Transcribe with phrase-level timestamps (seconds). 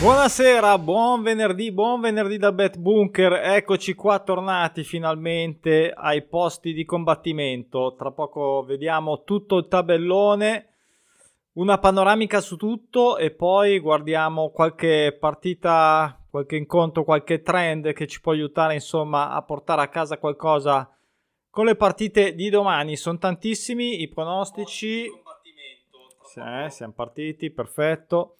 [0.00, 3.32] Buonasera, buon venerdì, buon venerdì da Bet Bunker.
[3.32, 7.96] Eccoci qua tornati finalmente ai posti di combattimento.
[7.98, 10.74] Tra poco vediamo tutto il tabellone,
[11.54, 18.20] una panoramica su tutto e poi guardiamo qualche partita, qualche incontro, qualche trend che ci
[18.20, 20.88] può aiutare insomma a portare a casa qualcosa
[21.50, 22.94] con le partite di domani.
[22.94, 25.10] Sono tantissimi i pronostici.
[26.22, 28.36] Sì, siamo partiti, perfetto.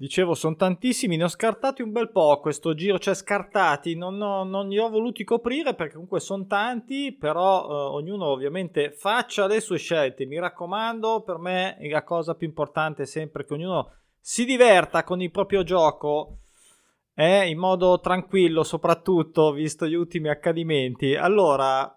[0.00, 4.44] Dicevo, sono tantissimi, ne ho scartati un bel po' questo giro, cioè scartati, non, ho,
[4.44, 9.60] non li ho voluti coprire perché comunque sono tanti, però eh, ognuno ovviamente faccia le
[9.60, 10.24] sue scelte.
[10.24, 15.20] Mi raccomando, per me la cosa più importante è sempre che ognuno si diverta con
[15.20, 16.38] il proprio gioco
[17.14, 21.14] eh, in modo tranquillo, soprattutto visto gli ultimi accadimenti.
[21.14, 21.94] Allora,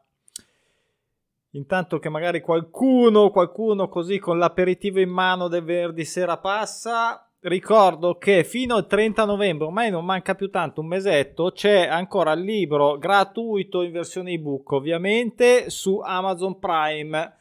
[1.51, 8.17] intanto che magari qualcuno, qualcuno così con l'aperitivo in mano del venerdì sera passa ricordo
[8.17, 12.41] che fino al 30 novembre, ormai non manca più tanto, un mesetto, c'è ancora il
[12.41, 17.37] libro gratuito in versione ebook, ovviamente su Amazon Prime.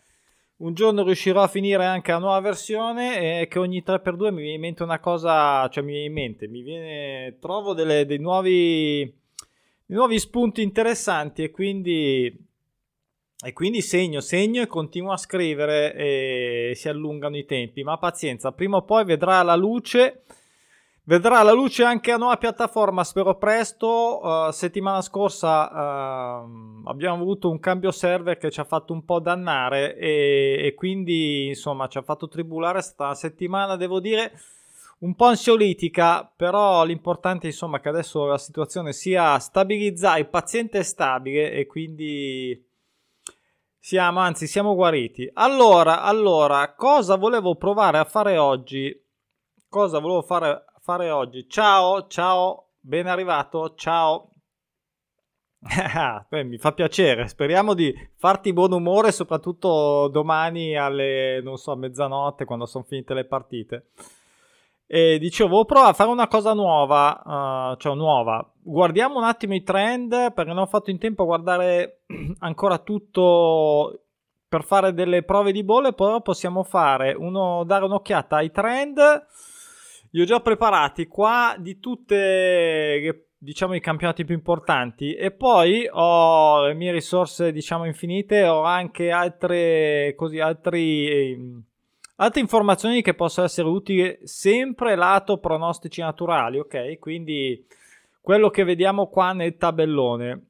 [0.57, 4.55] Un giorno riuscirò a finire anche la nuova versione e che ogni 3x2 mi viene
[4.55, 9.03] in mente una cosa, cioè mi viene in mente, mi viene, trovo delle, dei, nuovi,
[9.03, 12.51] dei nuovi spunti interessanti e quindi
[13.45, 17.83] e quindi segno, segno e continuo a scrivere e si allungano i tempi.
[17.83, 20.23] Ma pazienza, prima o poi vedrà la luce.
[21.05, 24.21] Vedrà la luce anche a nuova piattaforma, spero presto.
[24.23, 29.19] Uh, settimana scorsa uh, abbiamo avuto un cambio server che ci ha fatto un po'
[29.19, 32.79] dannare e, e quindi insomma ci ha fatto tribulare.
[32.79, 34.31] È stata una settimana, devo dire,
[35.01, 40.79] un po' ansiolitica, però l'importante insomma è che adesso la situazione sia stabilizzata, il paziente
[40.79, 42.71] è stabile e quindi
[43.85, 45.29] siamo, anzi, siamo guariti.
[45.35, 48.97] Allora, allora, cosa volevo provare a fare oggi?
[49.69, 51.49] Cosa volevo fare, fare oggi?
[51.49, 54.35] Ciao, ciao, ben arrivato, ciao.
[56.29, 62.45] Beh, mi fa piacere, speriamo di farti buon umore, soprattutto domani alle, non so, mezzanotte,
[62.45, 63.89] quando sono finite le partite.
[64.87, 68.47] E dicevo, provo a fare una cosa nuova, uh, cioè nuova.
[68.61, 72.03] Guardiamo un attimo i trend perché non ho fatto in tempo a guardare
[72.41, 74.03] ancora tutto
[74.49, 78.99] per fare delle prove di bolle, però possiamo fare uno, dare un'occhiata ai trend.
[80.11, 86.67] Io ho già preparati qua di tutte diciamo i campionati più importanti e poi ho
[86.67, 91.65] le mie risorse diciamo infinite, ho anche altre così altri
[92.17, 96.99] Altre informazioni che possono essere utili sempre lato pronostici naturali, ok?
[96.99, 97.67] Quindi
[98.21, 100.47] quello che vediamo qua nel tabellone.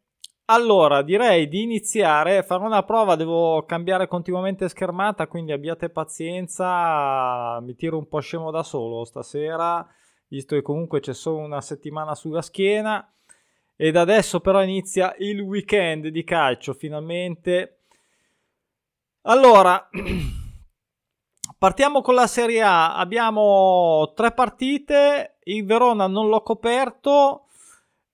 [0.46, 7.74] Allora, direi di iniziare, farò una prova, devo cambiare continuamente schermata, quindi abbiate pazienza, mi
[7.74, 9.86] tiro un po' scemo da solo stasera,
[10.28, 13.06] visto che comunque c'è solo una settimana sulla schiena.
[13.76, 17.78] Ed adesso però inizia il weekend di calcio, finalmente.
[19.22, 19.88] Allora,
[21.62, 27.44] Partiamo con la Serie A, abbiamo tre partite, il Verona non l'ho coperto,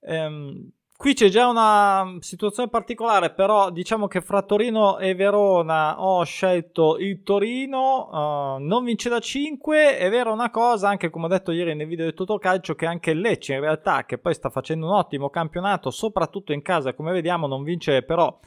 [0.01, 6.23] ehm, qui c'è già una situazione particolare, però diciamo che fra Torino e Verona ho
[6.25, 11.29] scelto il Torino, uh, non vince da 5, è vero una cosa, anche come ho
[11.29, 14.85] detto ieri nel video del Totocalcio, che anche Lecce in realtà, che poi sta facendo
[14.85, 18.37] un ottimo campionato, soprattutto in casa, come vediamo non vince però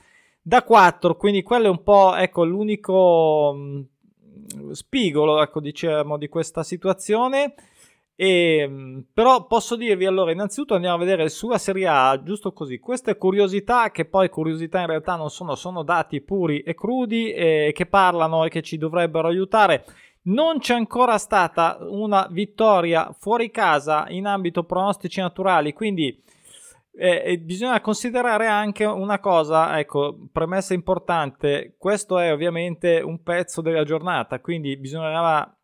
[0.41, 3.89] da 4, quindi quello è un po' ecco, l'unico
[4.73, 7.55] spigolo, ecco, diciamo, di questa situazione.
[8.15, 13.17] E, però posso dirvi allora, innanzitutto andiamo a vedere sulla Serie A, giusto così, queste
[13.17, 17.87] curiosità che poi curiosità in realtà non sono, sono dati puri e crudi e che
[17.87, 19.85] parlano e che ci dovrebbero aiutare.
[20.25, 26.23] Non c'è ancora stata una vittoria fuori casa in ambito pronostici naturali, quindi
[26.95, 33.85] eh, bisogna considerare anche una cosa, ecco, premessa importante, questo è ovviamente un pezzo della
[33.85, 35.57] giornata, quindi bisognerà,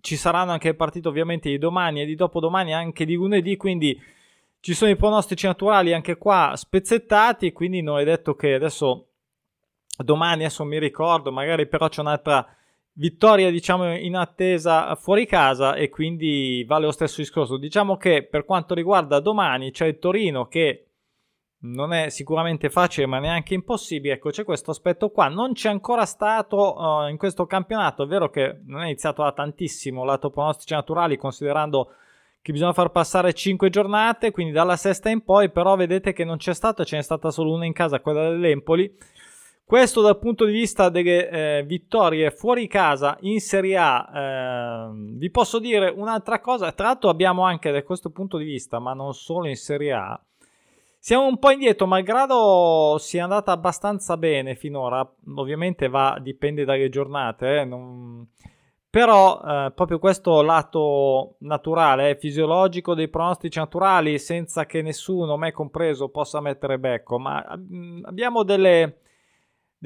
[0.00, 3.98] ci saranno anche partite ovviamente di domani e di dopodomani, anche di lunedì, quindi
[4.60, 9.08] ci sono i pronostici naturali anche qua spezzettati, quindi non è detto che adesso
[9.96, 12.55] domani, adesso mi ricordo, magari però c'è un'altra
[12.98, 17.56] vittoria diciamo in attesa fuori casa e quindi vale lo stesso discorso.
[17.56, 20.82] Diciamo che per quanto riguarda domani c'è il Torino che
[21.58, 24.14] non è sicuramente facile ma neanche impossibile.
[24.14, 25.28] Ecco c'è questo aspetto qua.
[25.28, 29.32] Non c'è ancora stato uh, in questo campionato è vero che non è iniziato da
[29.32, 31.92] tantissimo lato pronostici naturali considerando
[32.40, 36.36] che bisogna far passare 5 giornate quindi dalla sesta in poi però vedete che non
[36.36, 38.96] c'è stato ce n'è stata solo una in casa quella dell'Empoli
[39.68, 44.10] Questo dal punto di vista delle eh, vittorie fuori casa in Serie A.
[44.14, 48.78] Eh, vi posso dire un'altra cosa, tra l'altro abbiamo anche da questo punto di vista,
[48.78, 50.24] ma non solo in Serie A,
[51.00, 55.04] siamo un po' indietro, malgrado sia andata abbastanza bene finora,
[55.34, 58.24] ovviamente va, dipende dalle giornate, eh, non...
[58.88, 65.50] però eh, proprio questo lato naturale, eh, fisiologico dei pronostici naturali, senza che nessuno, me
[65.50, 69.00] compreso, possa mettere becco, ma mh, abbiamo delle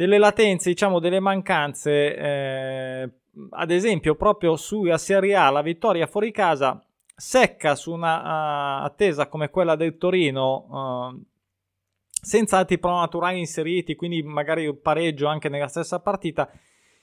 [0.01, 3.11] delle latenze, diciamo delle mancanze, eh,
[3.51, 6.83] ad esempio proprio sulla Serie A, la vittoria fuori casa
[7.15, 11.23] secca su una uh, attesa come quella del Torino, uh,
[12.09, 16.51] senza altri pronaturali inseriti, quindi magari un pareggio anche nella stessa partita,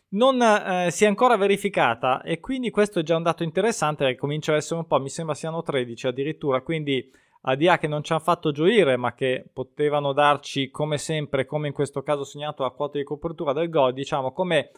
[0.10, 2.24] non eh, si è ancora verificata.
[2.24, 5.36] E quindi questo è già un dato interessante, comincia ad essere un po', mi sembra
[5.36, 7.12] siano 13 addirittura, quindi
[7.42, 11.74] ADA che non ci hanno fatto gioire ma che potevano darci come sempre, come in
[11.74, 14.72] questo caso segnato la quota di copertura del gol, diciamo come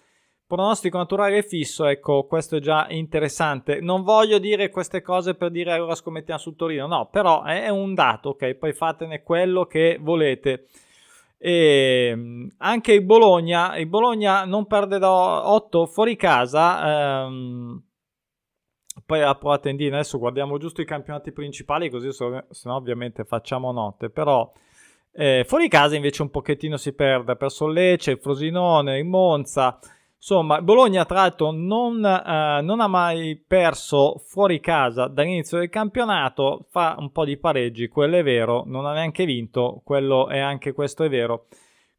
[0.49, 3.81] pronostico naturale fisso, ecco questo è già interessante.
[3.81, 7.93] Non voglio dire queste cose per dire allora scommettiamo sul Torino, no, però è un
[7.93, 10.65] dato, ok, poi fatene quello che volete.
[11.37, 17.25] E ehm, anche il Bologna, il Bologna non perde da 8 fuori casa.
[17.25, 17.83] Ehm,
[19.09, 24.11] poi la tendina, adesso guardiamo giusto i campionati principali così se no ovviamente facciamo notte,
[24.11, 24.47] però
[25.11, 29.79] eh, fuori casa invece un pochettino si perde per Sollecce, il Frosinone, il Monza,
[30.15, 36.67] insomma Bologna tra l'altro non, eh, non ha mai perso fuori casa dall'inizio del campionato,
[36.69, 40.71] fa un po' di pareggi, quello è vero, non ha neanche vinto, quello è anche
[40.71, 41.47] questo è vero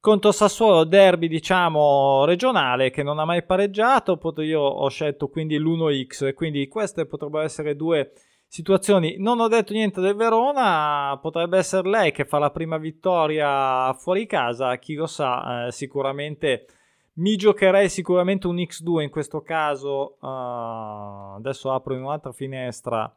[0.00, 6.32] contro Sassuolo derby diciamo regionale che non ha mai pareggiato io ho scelto quindi l'1x
[6.32, 8.12] quindi queste potrebbero essere due
[8.46, 9.16] situazioni.
[9.18, 14.26] Non ho detto niente del Verona potrebbe essere lei che fa la prima vittoria fuori
[14.26, 16.66] casa chi lo sa eh, sicuramente
[17.14, 23.14] mi giocherei sicuramente un x2 in questo caso uh, adesso apro in un'altra finestra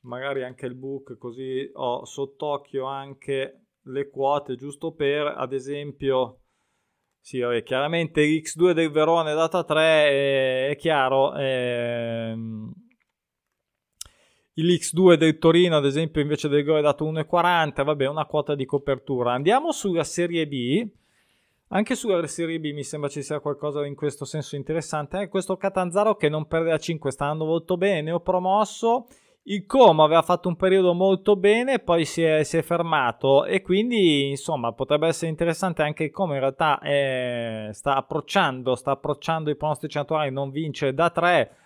[0.00, 6.40] magari anche il book così ho sott'occhio anche le quote giusto per, ad esempio,
[7.20, 11.34] sì, vabbè, chiaramente l'X2 del Verona è data 3, è, è chiaro.
[11.36, 12.72] Ehm,
[14.54, 18.64] l'X2 del Torino, ad esempio, invece del gol è dato 1,40, vabbè, una quota di
[18.64, 19.32] copertura.
[19.32, 20.86] Andiamo sulla Serie B.
[21.74, 25.20] Anche sulla Serie B mi sembra ci sia qualcosa in questo senso interessante.
[25.20, 29.06] Eh, questo Catanzaro che non perde a 5 sta andando molto bene, ho promosso
[29.44, 33.60] il Como aveva fatto un periodo molto bene, poi si è, si è, fermato e
[33.60, 39.50] quindi insomma potrebbe essere interessante anche il Como in realtà è, sta approcciando, sta approcciando
[39.50, 41.56] i pronostici naturali, non vince da 3.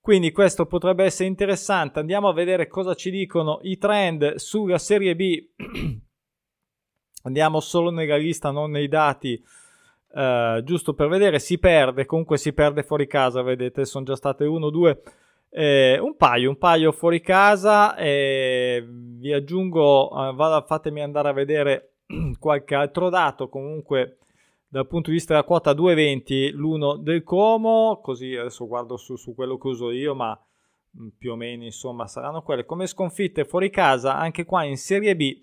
[0.00, 1.98] Quindi questo potrebbe essere interessante.
[1.98, 5.48] Andiamo a vedere cosa ci dicono i trend sulla Serie B.
[7.24, 9.42] Andiamo solo nella lista, non nei dati.
[10.12, 14.44] Uh, giusto per vedere, si perde, comunque si perde fuori casa, vedete, sono già state
[14.44, 15.02] 1, 2,
[15.50, 17.96] eh, un paio, un paio fuori casa.
[17.96, 21.94] Eh, vi aggiungo, eh, vada, fatemi andare a vedere
[22.38, 23.48] qualche altro dato.
[23.48, 24.18] Comunque,
[24.68, 28.00] dal punto di vista della quota 2,20, l'uno del Como.
[28.02, 30.38] Così adesso guardo su, su quello che uso io, ma
[31.00, 32.64] mm, più o meno insomma saranno quelle.
[32.64, 35.42] Come sconfitte fuori casa, anche qua in Serie B,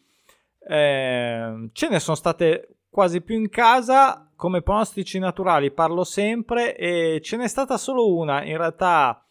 [0.70, 4.30] eh, ce ne sono state quasi più in casa.
[4.36, 8.44] Come pronostici naturali parlo sempre e ce n'è stata solo una.
[8.44, 9.26] In realtà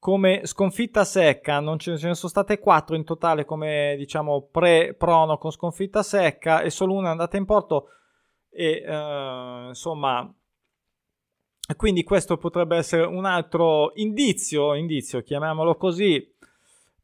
[0.00, 5.52] come sconfitta secca, non ce ne sono state quattro in totale come diciamo pre-prono con
[5.52, 7.88] sconfitta secca e solo una è andata in porto
[8.48, 10.34] e uh, insomma
[11.76, 16.34] quindi questo potrebbe essere un altro indizio, indizio chiamiamolo così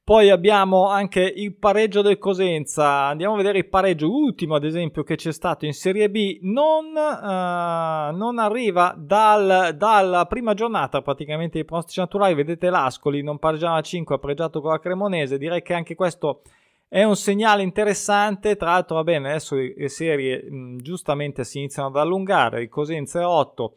[0.07, 3.07] poi abbiamo anche il pareggio del Cosenza.
[3.07, 6.39] Andiamo a vedere il pareggio ultimo, ad esempio, che c'è stato in Serie B.
[6.43, 12.35] Non, uh, non arriva dal, dalla prima giornata praticamente i pronostici naturali.
[12.35, 15.39] Vedete l'Ascoli, non pareggiava a 5, ha pareggiato con la Cremonese.
[15.39, 16.43] Direi che anche questo
[16.87, 18.55] è un segnale interessante.
[18.55, 22.63] Tra l'altro, va bene, adesso le serie mh, giustamente si iniziano ad allungare.
[22.63, 23.77] Il Cosenza è 8,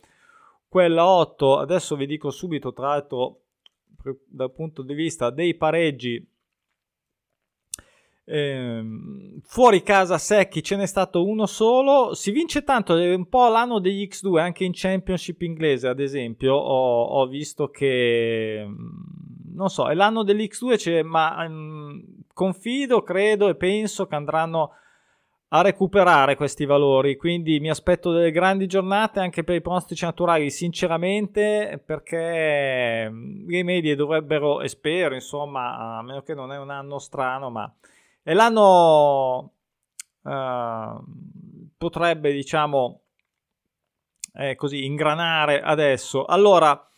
[0.67, 1.57] quella 8.
[1.57, 3.39] Adesso vi dico subito, tra l'altro
[4.27, 6.25] dal punto di vista dei pareggi
[8.29, 12.13] ehm, fuori casa secchi ce n'è stato uno solo.
[12.13, 16.53] Si vince tanto è un po' l'anno degli X2 anche in Championship inglese ad esempio.
[16.55, 22.01] Ho, ho visto che mm, non so è l'anno dell'X2 ma um,
[22.33, 24.71] confido credo e penso che andranno
[25.49, 27.15] a recuperare questi valori.
[27.15, 33.63] Quindi mi aspetto delle grandi giornate anche per i pronostici naturali, sinceramente, perché mm, le
[33.63, 37.71] medie dovrebbero, e spero, insomma, a meno che non è un anno strano, ma
[38.21, 39.53] è l'anno
[40.21, 41.03] uh,
[41.77, 43.01] potrebbe, diciamo,
[44.33, 46.25] eh, così ingranare adesso.
[46.25, 46.89] Allora,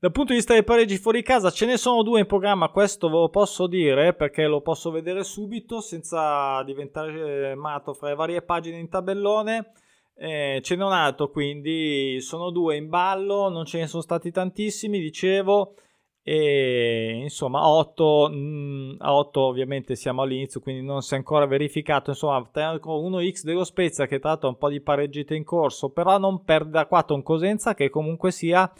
[0.00, 3.08] dal punto di vista dei pareggi fuori casa ce ne sono due in programma, questo
[3.08, 8.40] ve lo posso dire perché lo posso vedere subito senza diventare matto fra le varie
[8.40, 9.72] pagine in tabellone.
[10.16, 14.30] Eh, ce n'è un altro, quindi sono due in ballo, non ce ne sono stati
[14.30, 15.74] tantissimi, dicevo.
[16.22, 22.10] E insomma, 8 mm, a 8 ovviamente siamo all'inizio, quindi non si è ancora verificato.
[22.10, 26.16] Insomma, 1x dello Spezia che tra l'altro ha un po' di pareggite in corso, però
[26.18, 28.70] non perde da 4 un Cosenza che comunque sia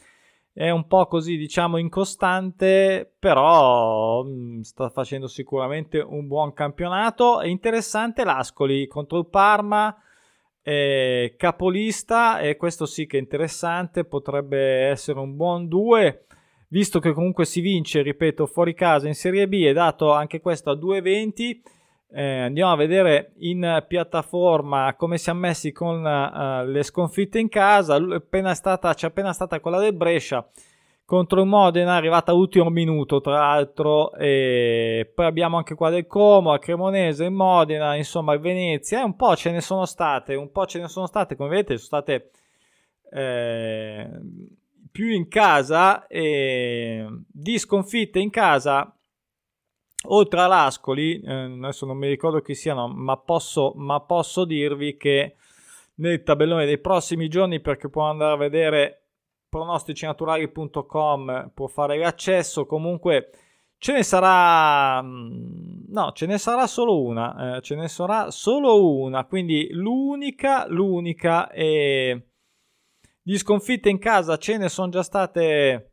[0.53, 7.41] è un po' così diciamo incostante, però mm, sta facendo sicuramente un buon campionato.
[7.41, 9.97] È interessante l'Ascoli contro il Parma
[10.63, 16.27] eh, capolista e questo sì che è interessante, potrebbe essere un buon 2
[16.71, 20.71] visto che comunque si vince, ripeto, fuori casa in Serie B è dato anche questo
[20.71, 21.61] a 2,20.
[22.13, 27.95] Eh, andiamo a vedere in piattaforma come siamo messi con uh, le sconfitte in casa.
[27.95, 30.47] Appena stata, c'è appena stata quella del Brescia
[31.05, 34.13] contro il Modena, arrivata all'ultimo minuto tra l'altro.
[34.15, 39.05] E poi abbiamo anche qua del Como, a Cremonese, il Modena, insomma il Venezia.
[39.05, 42.03] Un po' ce ne sono state, un po' ce ne sono state, come vedete, sono
[42.03, 42.31] state.
[43.13, 44.09] Eh,
[44.93, 48.93] più in casa e di sconfitte in casa
[50.09, 55.37] oltre all'Ascoli eh, adesso non mi ricordo chi siano ma posso, ma posso dirvi che
[55.97, 58.97] nel tabellone dei prossimi giorni perché può andare a vedere
[59.49, 63.31] pronosticinaturali.com può fare l'accesso comunque
[63.77, 69.01] ce ne sarà mm, no ce ne sarà solo una eh, ce ne sarà solo
[69.01, 72.19] una quindi l'unica l'unica è
[73.23, 75.93] di sconfitte in casa ce ne sono già state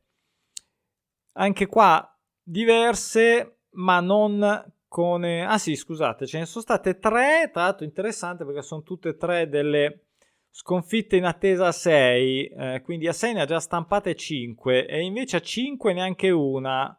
[1.34, 2.10] anche qua
[2.42, 5.24] diverse, ma non con...
[5.24, 9.18] Ah sì, scusate, ce ne sono state tre, tra l'altro interessante perché sono tutte e
[9.18, 10.02] tre delle
[10.50, 15.02] sconfitte in attesa a 6, eh, quindi a 6 ne ha già stampate 5 e
[15.02, 16.98] invece a 5 neanche una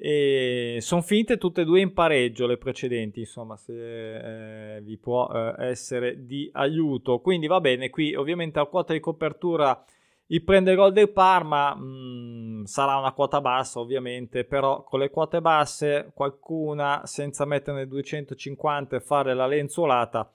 [0.00, 5.28] e sono finite tutte e due in pareggio le precedenti, insomma, se eh, vi può
[5.28, 7.18] eh, essere di aiuto.
[7.18, 9.84] Quindi va bene, qui ovviamente la quota di copertura
[10.28, 15.10] il prende gol del Parma mh, mm, sarà una quota bassa, ovviamente, però con le
[15.10, 20.30] quote basse qualcuna senza metterne 250 e fare la lenzuolata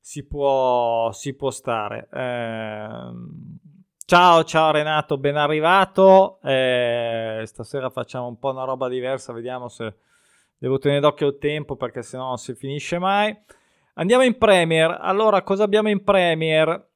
[0.00, 2.08] si può, si può stare.
[2.12, 3.12] Eh,
[4.06, 6.38] Ciao, ciao Renato, ben arrivato.
[6.42, 9.94] Eh, stasera facciamo un po' una roba diversa, vediamo se
[10.58, 13.34] devo tenere d'occhio il tempo perché sennò non si finisce mai.
[13.94, 14.98] Andiamo in Premier.
[15.00, 16.86] Allora, cosa abbiamo in Premier?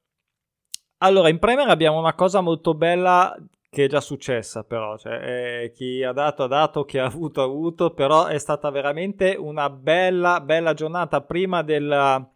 [0.99, 3.37] Allora, in Premier abbiamo una cosa molto bella
[3.71, 4.97] che è già successa, però.
[4.97, 8.71] Cioè, eh, chi ha dato ha dato, chi ha avuto ha avuto, però è stata
[8.71, 12.29] veramente una bella, bella giornata prima della,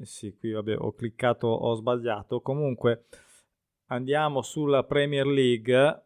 [0.03, 2.41] sì, qui vabbè, ho cliccato, ho sbagliato.
[2.41, 3.05] Comunque
[3.87, 6.05] andiamo sulla Premier League.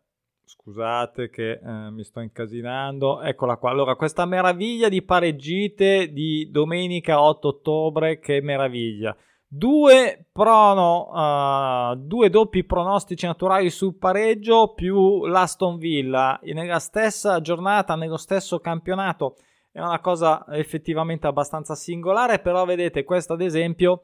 [0.51, 3.21] Scusate che eh, mi sto incasinando.
[3.21, 3.69] Eccola qua.
[3.69, 9.15] Allora, questa meraviglia di pareggite di domenica 8 ottobre, che meraviglia.
[9.47, 17.95] Due, prono, uh, due doppi pronostici naturali sul pareggio più l'Aston Villa nella stessa giornata,
[17.95, 19.35] nello stesso campionato
[19.71, 24.03] è una cosa effettivamente abbastanza singolare, però vedete, questo ad esempio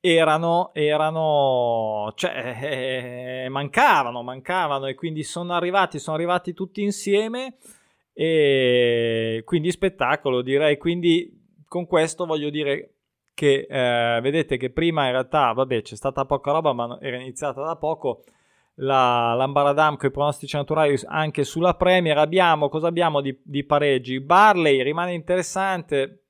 [0.00, 7.56] erano, erano cioè, eh, mancavano, mancavano e quindi sono arrivati, sono arrivati tutti insieme
[8.12, 11.36] e quindi spettacolo direi, quindi
[11.66, 12.94] con questo voglio dire
[13.34, 17.62] che eh, vedete che prima in realtà, vabbè, c'è stata poca roba, ma era iniziata
[17.62, 18.24] da poco
[18.80, 22.18] la Lambaradam con i pronostici naturali anche sulla Premier.
[22.18, 24.20] Abbiamo, cosa abbiamo di, di pareggi?
[24.20, 26.27] Barley rimane interessante.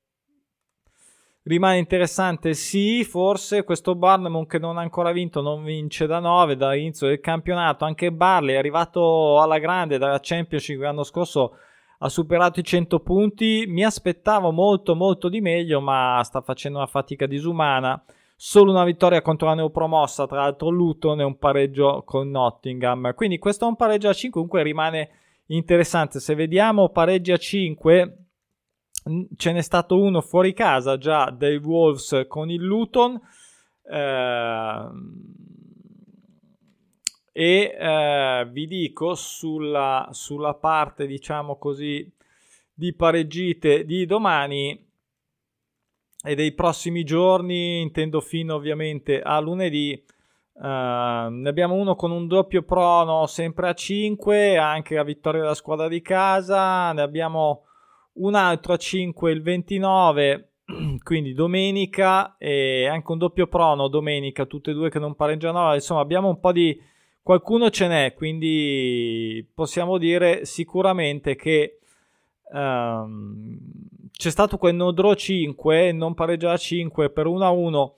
[1.49, 6.55] Rimane interessante, sì, forse questo Barnum che non ha ancora vinto, non vince da 9
[6.55, 7.85] dall'inizio del campionato.
[7.85, 11.53] Anche Barley è arrivato alla grande dalla Championship l'anno scorso,
[11.97, 13.65] ha superato i 100 punti.
[13.67, 17.99] Mi aspettavo molto, molto di meglio, ma sta facendo una fatica disumana
[18.35, 23.15] solo una vittoria contro la neopromossa, tra l'altro Luton e un pareggio con Nottingham.
[23.15, 25.09] Quindi questo è un pareggio a 5, comunque rimane
[25.47, 26.19] interessante.
[26.19, 28.28] Se vediamo pareggi a 5,
[29.35, 33.19] ce n'è stato uno fuori casa già dei Wolves con il Luton.
[33.83, 34.89] Eh,
[37.31, 42.11] e eh, vi dico sulla, sulla parte diciamo così
[42.73, 44.87] di pareggite di domani
[46.21, 50.03] e dei prossimi giorni, intendo fino ovviamente a lunedì.
[50.53, 55.53] Uh, ne abbiamo uno con un doppio prono sempre a 5, anche la vittoria della
[55.53, 56.91] squadra di casa.
[56.91, 57.63] Ne abbiamo
[58.13, 60.49] un altro a 5 il 29,
[61.03, 66.01] quindi domenica e anche un doppio prono domenica, tutte e due che non pareggiano, insomma
[66.01, 66.79] abbiamo un po' di...
[67.21, 71.79] qualcuno ce n'è, quindi possiamo dire sicuramente che
[72.51, 73.57] um,
[74.11, 77.95] c'è stato quel no draw 5, non pareggia 5 per 1 a 1,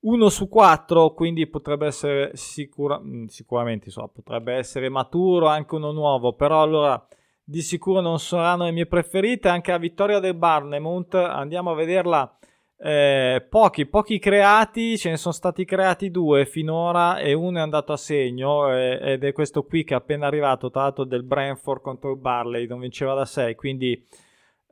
[0.00, 5.92] 1 su 4, quindi potrebbe essere sicura, mm, sicuramente insomma, potrebbe essere maturo anche uno
[5.92, 7.06] nuovo, però allora
[7.50, 9.48] di sicuro non saranno le mie preferite.
[9.48, 12.36] Anche la vittoria del Barnemount, andiamo a vederla.
[12.78, 17.92] Eh, pochi, pochi creati, ce ne sono stati creati due finora e uno è andato
[17.92, 21.82] a segno eh, ed è questo qui che è appena arrivato, tra l'altro del Brentford
[21.82, 24.02] contro il Barley, non vinceva da 6, quindi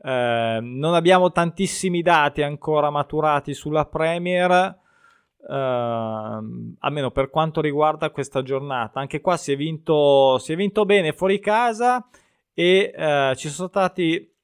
[0.02, 4.86] eh, non abbiamo tantissimi dati ancora maturati sulla Premier,
[5.40, 8.98] Uh, almeno per quanto riguarda questa giornata.
[9.00, 12.06] Anche qua si è vinto, si è vinto bene fuori casa
[12.58, 14.34] e eh, ci sono stati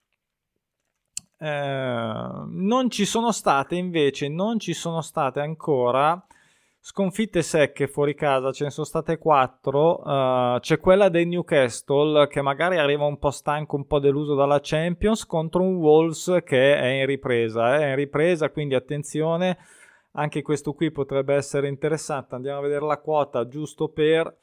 [1.36, 6.24] eh, non ci sono state invece non ci sono state ancora
[6.78, 8.52] sconfitte secche fuori casa.
[8.52, 10.02] Ce ne sono state quattro.
[10.02, 14.60] Uh, c'è quella del Newcastle che magari arriva un po' stanco un po' deluso dalla
[14.62, 17.76] Champions contro un Wolves che è in ripresa.
[17.76, 17.80] Eh?
[17.80, 19.56] è in ripresa quindi attenzione
[20.12, 22.36] anche questo qui potrebbe essere interessante.
[22.36, 24.36] Andiamo a vedere la quota giusto per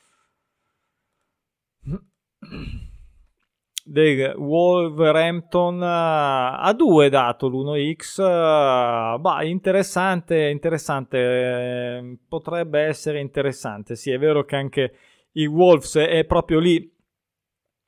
[3.92, 13.96] del Wolverhampton uh, a 2 dato l'1x uh, bah, interessante interessante eh, potrebbe essere interessante.
[13.96, 14.94] Sì è vero che anche
[15.34, 16.90] il Wolves è proprio lì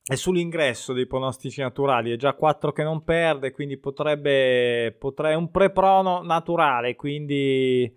[0.06, 5.50] è sull'ingresso dei pronostici naturali è già 4 che non perde quindi potrebbe potrebbe un
[5.52, 7.90] preprono naturale quindi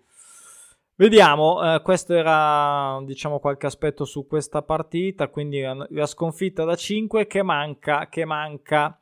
[0.99, 7.27] Vediamo, eh, questo era diciamo qualche aspetto su questa partita, quindi la sconfitta da 5
[7.27, 8.99] che manca, che manca,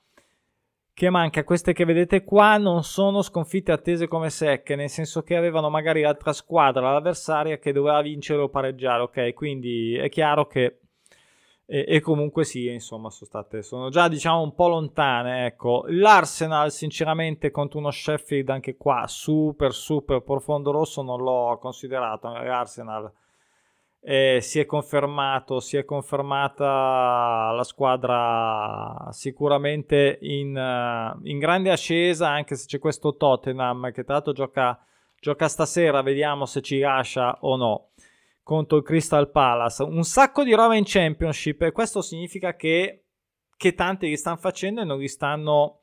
[0.93, 5.37] che manca, queste che vedete qua non sono sconfitte attese come secche, nel senso che
[5.37, 9.33] avevano magari l'altra squadra, l'avversaria che doveva vincere o pareggiare, ok?
[9.33, 10.79] Quindi è chiaro che
[11.67, 15.45] e, e, comunque sì, insomma, sono state sono già diciamo un po' lontane.
[15.47, 22.27] Ecco, l'Arsenal, sinceramente, contro uno Sheffield anche qua super super profondo rosso, non l'ho considerato.
[22.29, 23.11] L'Arsenal
[24.07, 32.29] eh, si è confermato, si è confermata la squadra sicuramente in, uh, in grande ascesa,
[32.29, 34.79] anche se c'è questo Tottenham che tra l'altro gioca,
[35.19, 37.89] gioca stasera, vediamo se ci lascia o no
[38.45, 39.81] contro il Crystal Palace.
[39.81, 43.05] Un sacco di roba in Championship e questo significa che,
[43.57, 45.79] che tanti li stanno facendo e non li stanno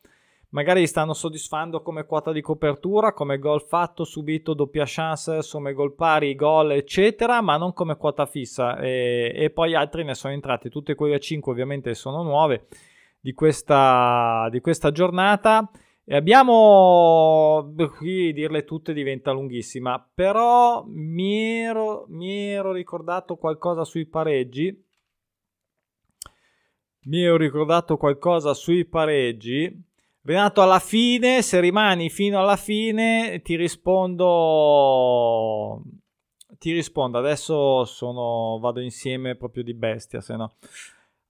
[0.50, 5.72] magari li stanno soddisfando come quota di copertura, come gol fatto, subito, doppia chance, come
[5.72, 8.78] gol pari, gol, eccetera, ma non come quota fissa.
[8.78, 12.68] E, e poi altri ne sono entrati, tutte quelle 5 ovviamente sono nuove
[13.18, 15.68] di questa, di questa giornata.
[16.04, 24.06] E abbiamo, qui dirle tutte diventa lunghissima, però mi ero, mi ero ricordato qualcosa sui
[24.06, 24.84] pareggi.
[27.04, 29.90] Mi ero ricordato qualcosa sui pareggi.
[30.24, 34.22] Renato, alla fine, se rimani fino alla fine, ti rispondo.
[36.58, 37.18] Ti rispondo.
[37.18, 40.54] Adesso sono, vado insieme proprio di bestia, se no.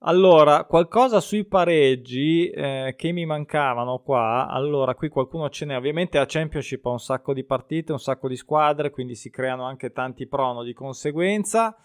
[0.05, 4.47] Allora, qualcosa sui pareggi eh, che mi mancavano qua.
[4.49, 5.77] Allora, qui qualcuno ce n'è.
[5.77, 9.63] Ovviamente la Championship ha un sacco di partite, un sacco di squadre, quindi si creano
[9.63, 11.77] anche tanti prono di conseguenza.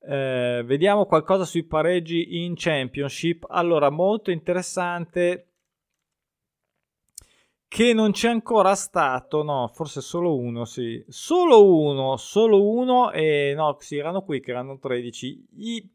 [0.00, 3.46] Eh, vediamo qualcosa sui pareggi in Championship.
[3.48, 5.46] Allora, molto interessante
[7.68, 11.04] che non c'è ancora stato, no, forse solo uno, sì.
[11.06, 15.46] Solo uno, solo uno e no, sì, erano qui che erano 13.
[15.58, 15.90] I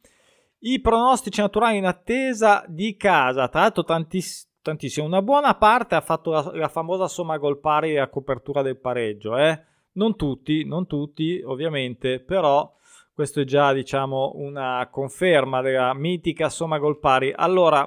[0.66, 6.02] i pronostici naturali in attesa di casa, tra l'altro tantiss- tantissimo, una buona parte ha
[6.02, 9.62] fatto la, la famosa somma gol pari a copertura del pareggio, eh?
[9.94, 12.74] non tutti, non tutti ovviamente, però
[13.14, 17.34] questo è già diciamo una conferma della mitica somma gol pari.
[17.36, 17.86] Allora,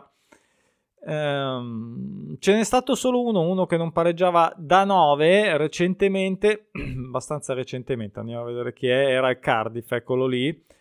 [1.05, 6.69] ehm, ce n'è stato solo uno, uno che non pareggiava da 9 recentemente,
[7.09, 10.75] abbastanza recentemente, andiamo a vedere chi è, era il Cardiff, eccolo lì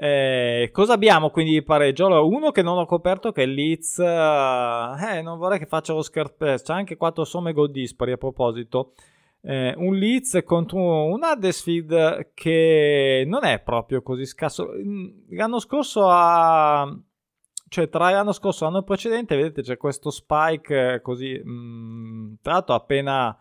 [0.00, 2.06] eh, cosa abbiamo quindi di pareggio?
[2.06, 3.98] Allora, uno che non ho coperto che è Leeds.
[3.98, 6.62] Eh, non vorrei che faccia lo scarpes.
[6.62, 8.92] C'è anche quattro somme gol dispari a proposito.
[9.40, 14.70] Eh, un Leeds contro un Huddersfield che non è proprio così scarso.
[14.72, 16.96] Mm, l'anno scorso ha...
[17.68, 21.40] Cioè, tra l'anno scorso e l'anno precedente, vedete, c'è questo spike così...
[21.42, 23.36] Mh, mm, tra l'altro appena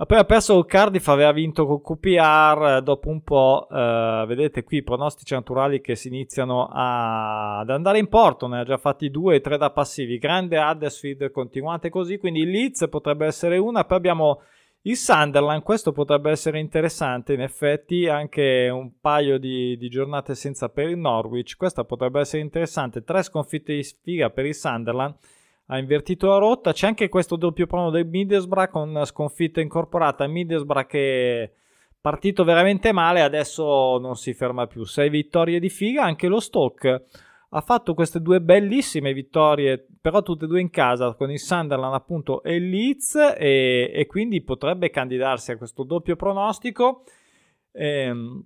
[0.00, 4.84] Appena perso il Cardiff aveva vinto con QPR, dopo un po', eh, vedete qui i
[4.84, 9.34] pronostici naturali che si iniziano a, ad andare in porto, ne ha già fatti due
[9.34, 13.96] e tre da passivi, grande Huddersfield, continuate così, quindi il Leeds potrebbe essere una, poi
[13.96, 14.42] abbiamo
[14.82, 20.68] il Sunderland, questo potrebbe essere interessante in effetti, anche un paio di, di giornate senza
[20.68, 25.16] per il Norwich, questa potrebbe essere interessante, tre sconfitte di sfiga per il Sunderland,
[25.68, 26.72] ha invertito la rotta.
[26.72, 30.26] C'è anche questo doppio prono del Middlesbrough con sconfitta incorporata.
[30.26, 31.50] Middlesbrough che è
[32.00, 34.84] partito veramente male, adesso non si ferma più.
[34.84, 37.04] Sei vittorie di figa, anche lo Stoke
[37.50, 41.94] ha fatto queste due bellissime vittorie, però tutte e due in casa con il Sunderland
[41.94, 47.04] appunto e il Leeds e, e quindi potrebbe candidarsi a questo doppio pronostico.
[47.72, 48.44] Ehm,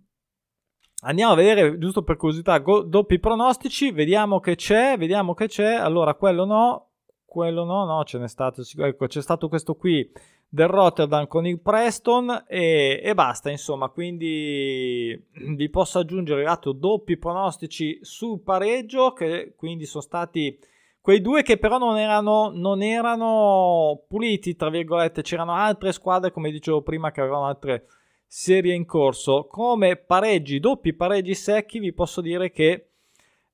[1.05, 5.75] Andiamo a vedere, giusto per curiosità, go- doppi pronostici, vediamo che c'è, vediamo che c'è,
[5.75, 6.92] allora quello no,
[7.33, 10.07] quello no, no, ce n'è stato, ecco, c'è stato questo qui
[10.47, 15.19] del Rotterdam con il Preston e, e basta, insomma, quindi
[15.57, 20.59] vi posso aggiungere l'atto doppi pronostici sul pareggio, che quindi sono stati
[21.01, 26.51] quei due che però non erano, non erano puliti, tra virgolette, c'erano altre squadre, come
[26.51, 27.87] dicevo prima, che avevano altre
[28.27, 29.47] serie in corso.
[29.47, 32.89] Come pareggi, doppi pareggi secchi, vi posso dire che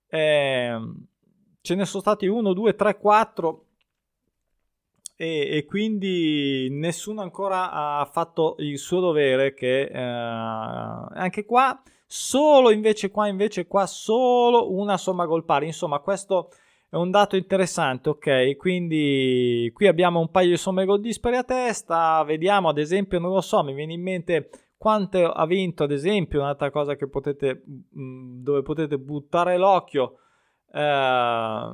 [0.08, 0.78] eh,
[1.60, 3.62] ce ne sono stati 1, 2, 3, 4
[5.20, 12.70] e, e, quindi nessuno ancora ha fatto il suo dovere che eh, anche qua solo
[12.70, 15.66] invece qua invece qua solo una somma gol pari.
[15.66, 16.50] Insomma questo
[16.88, 18.56] è un dato interessante ok?
[18.56, 22.22] Quindi qui abbiamo un paio di somme gol dispari a testa.
[22.22, 26.38] Vediamo ad esempio non lo so mi viene in mente quanto ha vinto ad esempio
[26.42, 27.64] un'altra cosa che potete
[27.98, 30.18] mm, dove potete buttare l'occhio.
[30.72, 31.72] Eh,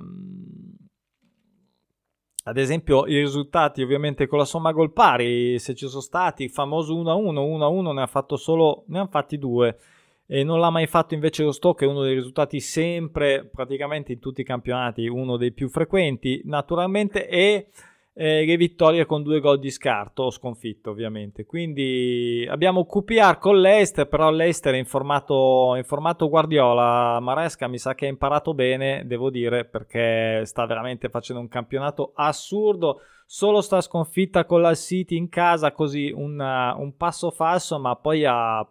[2.46, 6.50] ad esempio i risultati ovviamente con la somma gol pari, se ci sono stati il
[6.50, 9.78] famoso 1-1, 1-1 ne ha fatto solo, ne hanno fatti due.
[10.26, 14.18] E non l'ha mai fatto invece lo Stoke, è uno dei risultati sempre praticamente in
[14.18, 16.42] tutti i campionati, uno dei più frequenti.
[16.44, 17.68] Naturalmente e
[18.16, 21.44] eh, le vittorie con due gol di scarto, sconfitto ovviamente.
[21.44, 27.18] Quindi abbiamo QPR con l'Eister, però l'Eister è in formato, in formato Guardiola.
[27.20, 32.12] Maresca mi sa che ha imparato bene, devo dire, perché sta veramente facendo un campionato
[32.14, 33.00] assurdo.
[33.26, 38.24] Solo sta sconfitta con la City in casa, così una, un passo falso, ma poi
[38.24, 38.64] ha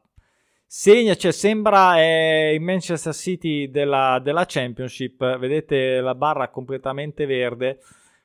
[0.65, 5.37] segna, cioè sembra eh, il Manchester City della, della Championship.
[5.37, 7.79] Vedete la barra completamente verde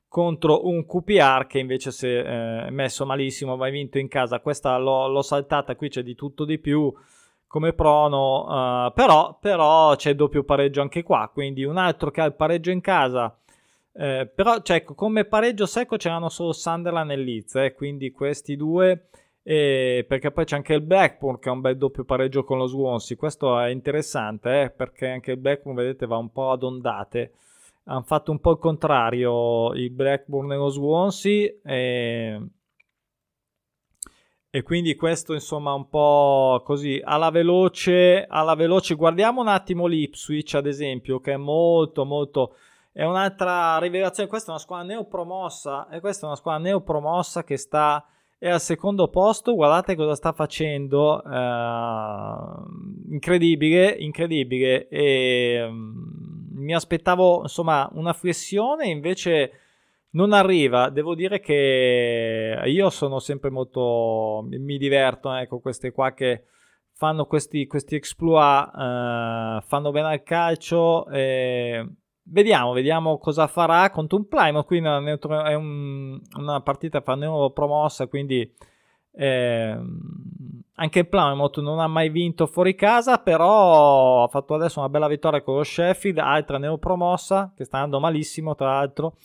[0.08, 4.40] contro un QPR che invece si è eh, messo malissimo, va vinto in casa.
[4.40, 6.92] Questa l'ho, l'ho, saltata, qui c'è di tutto di più
[7.46, 12.24] come prono, uh, però, però, c'è doppio pareggio anche qua, quindi un altro che ha
[12.24, 13.38] il pareggio in casa.
[14.00, 18.54] Eh, però cioè, ecco, come pareggio secco c'erano solo Sunderland e Leeds, eh, quindi questi
[18.54, 19.08] due,
[19.42, 22.66] eh, perché poi c'è anche il Blackburn che ha un bel doppio pareggio con lo
[22.66, 27.32] Swansea, questo è interessante eh, perché anche il Blackburn vedete va un po' ad ondate
[27.88, 32.42] hanno fatto un po' il contrario il Blackburn e lo Swansea e,
[34.50, 38.94] e quindi questo insomma un po' così alla veloce alla veloce.
[38.94, 42.54] Guardiamo un attimo l'Ipswich ad esempio che è molto molto
[42.92, 44.28] è un'altra rivelazione.
[44.28, 48.04] Questa è una squadra neopromossa e questa è una squadra neopromossa che sta
[48.38, 49.54] è al secondo posto.
[49.54, 54.88] Guardate cosa sta facendo uh, incredibile incredibile.
[54.88, 56.27] E um,
[56.58, 59.52] mi aspettavo insomma una flessione, invece
[60.10, 60.90] non arriva.
[60.90, 64.44] Devo dire che io sono sempre molto.
[64.48, 66.44] mi diverto ecco, queste qua che
[66.92, 71.06] fanno questi, questi exploit, eh, fanno bene al calcio.
[71.08, 71.86] Eh,
[72.24, 74.66] vediamo, vediamo cosa farà contro un Plymouth.
[74.66, 77.16] Qui è un, una partita fra
[77.50, 78.52] promossa, quindi.
[79.12, 79.76] Eh,
[80.80, 85.42] anche Plymouth non ha mai vinto fuori casa, però ha fatto adesso una bella vittoria
[85.42, 89.16] con lo Sheffield, altra neopromossa che sta andando malissimo tra l'altro.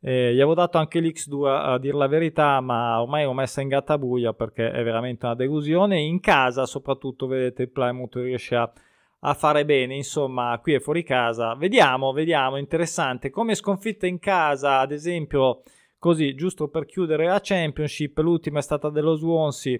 [0.00, 3.60] Eh, gli avevo dato anche l'X2 a, a dire la verità, ma ormai l'ho messa
[3.60, 5.98] in gattabuia perché è veramente una delusione.
[6.00, 8.70] In casa, soprattutto, vedete, il Plymouth riesce a,
[9.20, 9.96] a fare bene.
[9.96, 11.54] Insomma, qui è fuori casa.
[11.54, 13.30] Vediamo, vediamo, interessante.
[13.30, 15.62] Come sconfitta in casa, ad esempio,
[15.98, 19.78] così, giusto per chiudere la Championship, l'ultima è stata dello Swansea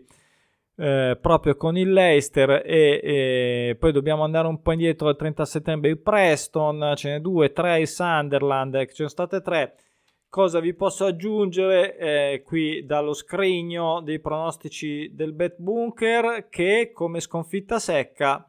[0.76, 5.44] eh, proprio con il Leicester e, e, poi dobbiamo andare un po' indietro al 30
[5.44, 9.76] settembre il Preston, ce n'è due, tre il Sunderland, ce ne sono state tre.
[10.28, 17.20] Cosa vi posso aggiungere eh, qui dallo scrigno dei pronostici del Bet Bunker che come
[17.20, 18.48] sconfitta secca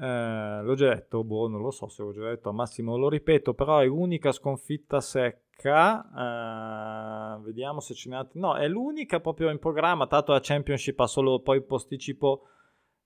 [0.00, 3.08] eh, l'ho già detto, boh, non lo so se l'ho già detto, al massimo lo
[3.08, 5.42] ripeto, però è l'unica sconfitta secca.
[5.62, 8.40] Eh, vediamo se ce n'è altri.
[8.40, 10.06] No, è l'unica proprio in programma.
[10.06, 12.48] Tanto la Championship ha solo poi posticipo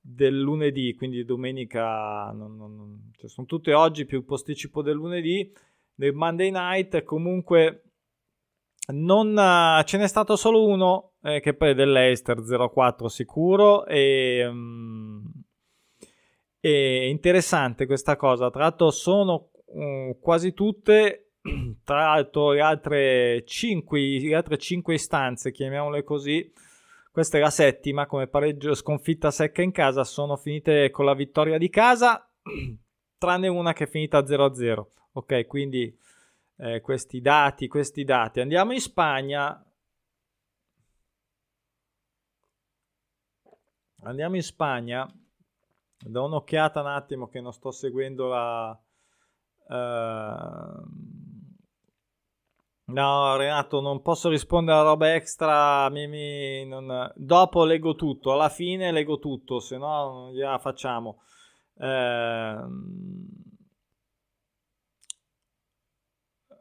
[0.00, 5.52] del lunedì, quindi domenica non, non, cioè sono tutte oggi più posticipo del lunedì.
[5.94, 7.82] Del Monday night comunque
[8.92, 14.46] non, uh, ce n'è stato solo uno eh, che poi è dell'Eister 0-4 sicuro e
[14.46, 15.22] um,
[16.60, 18.50] è interessante questa cosa.
[18.50, 21.27] Tra l'altro sono uh, quasi tutte,
[21.84, 26.52] tra l'altro le altre 5, le altre 5 istanze, chiamiamole così,
[27.10, 31.58] questa è la settima come pareggio sconfitta secca in casa, sono finite con la vittoria
[31.58, 32.30] di casa,
[33.18, 34.86] tranne una che è finita 0-0.
[35.12, 35.96] Ok, quindi
[36.58, 38.40] eh, questi dati, questi dati.
[38.40, 39.64] Andiamo in Spagna.
[44.02, 45.12] Andiamo in Spagna
[46.00, 48.80] do un'occhiata un attimo che non sto seguendo la...
[49.68, 51.17] Uh...
[52.90, 55.88] No, Renato, non posso rispondere a roba extra.
[55.90, 57.12] Mi, mi, non...
[57.16, 61.22] Dopo leggo tutto, alla fine leggo tutto, se no non gliela facciamo.
[61.78, 62.56] Eh...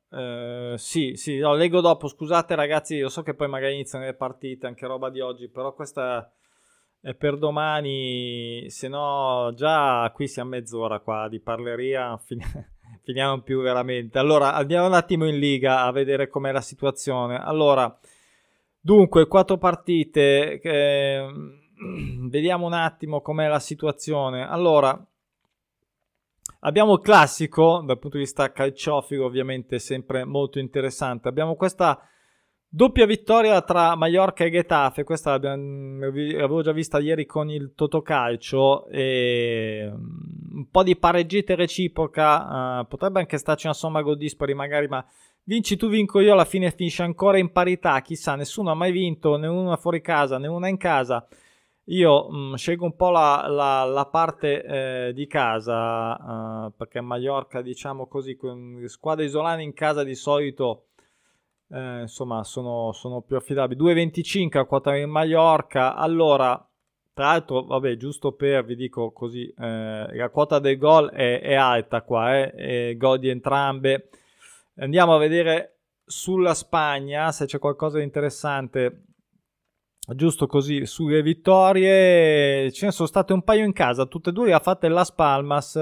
[0.09, 2.07] Eh, sì, sì, no, leggo dopo.
[2.07, 5.73] Scusate, ragazzi, io so che poi magari iniziano le partite, anche roba di oggi, però
[5.73, 6.31] questa
[7.01, 12.41] e per domani, se no già qui siamo mezz'ora qua di parleria, fin-
[13.07, 14.19] finiamo più veramente.
[14.19, 17.37] Allora, andiamo un attimo in Liga a vedere com'è la situazione.
[17.41, 17.97] Allora,
[18.81, 21.25] dunque, quattro partite, eh,
[22.27, 24.45] vediamo un attimo com'è la situazione.
[24.45, 25.01] Allora,
[26.59, 31.29] abbiamo il classico, dal punto di vista calciofilo ovviamente sempre molto interessante.
[31.29, 32.01] Abbiamo questa
[32.69, 39.89] Doppia vittoria tra Mallorca e Getafe, questa l'avevo già vista ieri con il Totocalcio, e
[39.89, 44.87] mm, un po' di pareggite reciproca, uh, potrebbe anche starci una somma gol dispari magari,
[44.89, 45.03] ma
[45.43, 49.37] vinci tu, vinco io, alla fine finisce ancora in parità, chissà, nessuno ha mai vinto,
[49.37, 51.25] né una fuori casa, né una in casa.
[51.85, 56.99] Io mh, mm, scelgo un po' la, la, la parte eh, di casa, uh, perché
[56.99, 58.37] Mallorca, diciamo così,
[58.87, 60.86] squadre isolane in casa di solito
[61.69, 63.79] eh, insomma sono, sono, più affidabili.
[63.81, 65.95] 2,25 a quota in Mallorca.
[65.95, 66.61] Allora
[67.13, 71.55] tra l'altro vabbè giusto per vi dico così eh, la quota del gol è, è
[71.55, 74.09] alta qua eh, gol di entrambe.
[74.77, 79.03] Andiamo a vedere sulla Spagna se c'è qualcosa di interessante.
[80.09, 84.45] Giusto così sulle vittorie ce ne sono state un paio in casa tutte e due
[84.45, 85.73] le ha fatte Las Palmas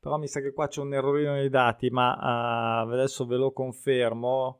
[0.00, 3.52] però mi sa che qua c'è un errorino nei dati ma uh, adesso ve lo
[3.52, 4.59] confermo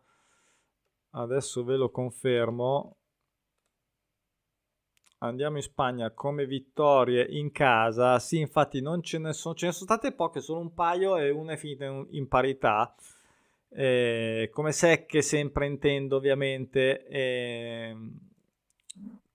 [1.11, 2.97] adesso ve lo confermo.
[5.23, 8.19] Andiamo in Spagna come vittorie in casa.
[8.19, 11.31] Sì infatti non ce ne sono ce ne sono state poche solo un paio e
[11.31, 12.95] una è finita in, in parità.
[13.69, 17.07] Eh, come secche sempre intendo ovviamente.
[17.07, 17.97] Eh,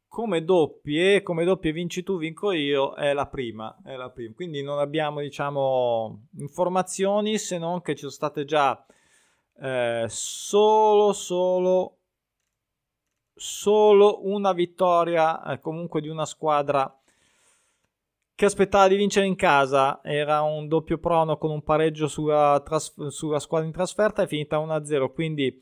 [0.08, 4.34] come doppie come doppie vinci tu vinco io è la prima è la prima.
[4.34, 8.84] Quindi non abbiamo diciamo informazioni se non che ci sono state già
[9.62, 11.98] eh, solo, solo,
[13.34, 16.94] solo una vittoria eh, comunque di una squadra
[18.36, 20.02] che aspettava di vincere in casa.
[20.04, 24.60] Era un doppio prono con un pareggio sulla, tras- sulla squadra in trasferta, è finita
[24.60, 25.12] 1-0.
[25.14, 25.58] Quindi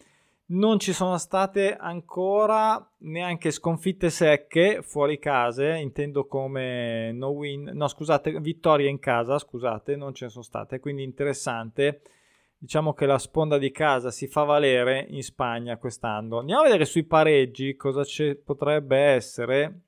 [0.46, 7.88] non ci sono state ancora neanche sconfitte secche fuori case, intendo come no win, no
[7.88, 12.02] scusate, vittorie in casa, scusate, non ce ne sono state, quindi interessante
[12.64, 16.40] diciamo che la sponda di casa si fa valere in Spagna quest'anno.
[16.40, 19.82] Andiamo a vedere sui pareggi cosa ci potrebbe essere.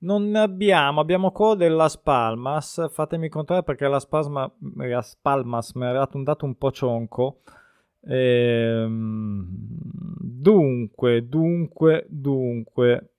[0.00, 2.90] Non abbiamo, abbiamo quello della Spalmas.
[2.92, 7.40] Fatemi controllare perché la, Spasma, la Spalmas mi ha dato un dato un po' cionco.
[8.02, 9.46] Ehm,
[10.20, 13.12] dunque, dunque, dunque.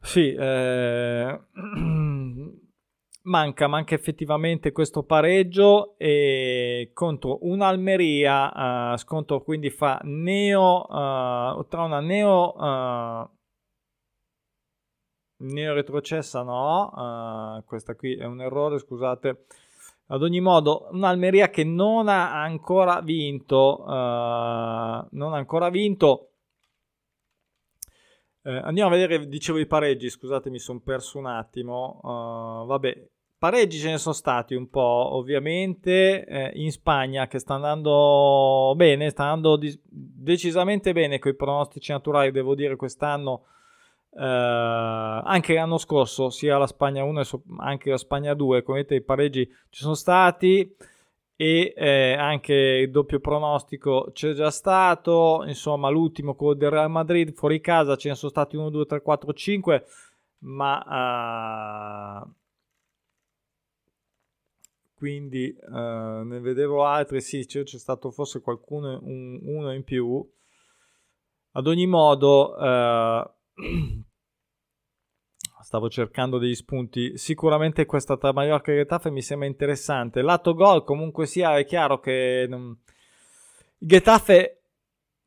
[0.00, 1.40] Sì, eh,
[3.28, 11.84] manca, manca effettivamente questo pareggio e contro un'Almeria, uh, scontro quindi fa neo, uh, tra
[11.84, 13.30] una neo, uh,
[15.40, 19.44] neo retrocessa no, questa qui è un errore scusate,
[20.06, 26.28] ad ogni modo un'Almeria che non ha ancora vinto, non ha ancora vinto,
[28.48, 32.00] eh, andiamo a vedere, dicevo i pareggi, scusate mi sono perso un attimo.
[32.02, 33.08] Uh, vabbè,
[33.38, 39.10] Pareggi ce ne sono stati un po', ovviamente, eh, in Spagna che sta andando bene,
[39.10, 43.44] sta andando di- decisamente bene con i pronostici naturali, devo dire quest'anno
[44.18, 48.78] eh, anche l'anno scorso sia la Spagna 1 e so- anche la Spagna 2 come
[48.78, 50.74] vedete i pareggi ci sono stati
[51.36, 57.32] e eh, anche il doppio pronostico c'è già stato insomma l'ultimo quello del Real Madrid
[57.32, 59.84] fuori casa ce ne sono stati 1 2 3 4 5
[60.40, 62.32] ma uh,
[64.98, 70.28] quindi uh, ne vedevo altri sì c'è, c'è stato forse qualcuno un, uno in più
[71.52, 73.30] ad ogni modo uh,
[75.68, 77.18] stavo cercando degli spunti.
[77.18, 80.22] Sicuramente questa tra Mallorca e Getafe mi sembra interessante.
[80.22, 82.74] Lato gol, comunque sia, è chiaro che non...
[83.76, 84.57] Getafe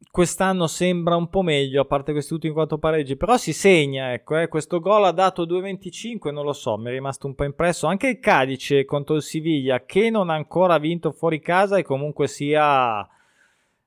[0.10, 4.38] quest'anno sembra un po' meglio, a parte questi ultimi quattro pareggi, però si segna, ecco,
[4.38, 4.48] eh.
[4.48, 7.88] questo gol ha dato 2,25, non lo so, mi è rimasto un po' impresso.
[7.88, 12.28] Anche il Cadice contro il Siviglia, che non ha ancora vinto fuori casa e comunque
[12.28, 13.08] sia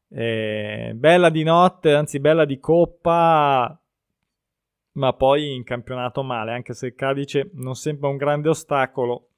[0.09, 3.79] eh, bella di notte, anzi bella di coppa,
[4.92, 9.29] ma poi in campionato male, anche se il Cadice non sembra un grande ostacolo.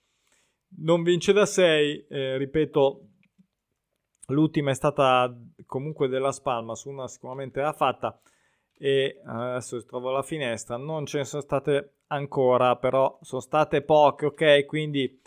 [0.78, 3.00] Non vince da 6, eh, ripeto,
[4.26, 5.34] l'ultima è stata
[5.66, 8.18] comunque della Spalma, su una sicuramente l'ha fatta
[8.78, 14.26] e adesso trovo la finestra, non ce ne sono state ancora, però sono state poche,
[14.26, 14.66] ok?
[14.66, 15.20] Quindi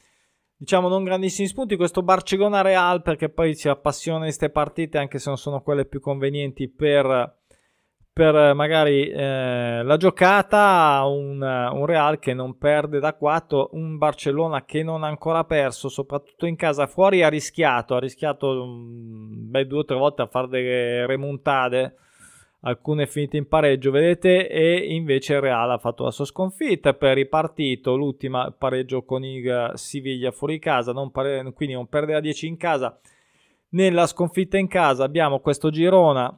[0.55, 5.29] diciamo non grandissimi spunti, questo Barcellona Real perché poi ci appassiona queste partite anche se
[5.29, 7.38] non sono quelle più convenienti per
[8.19, 13.97] per eh, magari eh, la giocata un, un, Real che non perde da 4, un
[13.97, 19.29] Barcellona che non ha ancora perso, soprattutto in casa fuori ha rischiato, ha rischiato um,
[19.31, 21.95] beh, due o tre volte a fare delle remontate,
[22.63, 27.13] alcune finite in pareggio, vedete, e invece il Real ha fatto la sua sconfitta, è
[27.13, 32.47] ripartito l'ultima pareggio con il Siviglia fuori casa, non pare, quindi non perde a 10
[32.47, 32.99] in casa.
[33.69, 36.37] Nella sconfitta in casa abbiamo questo Girona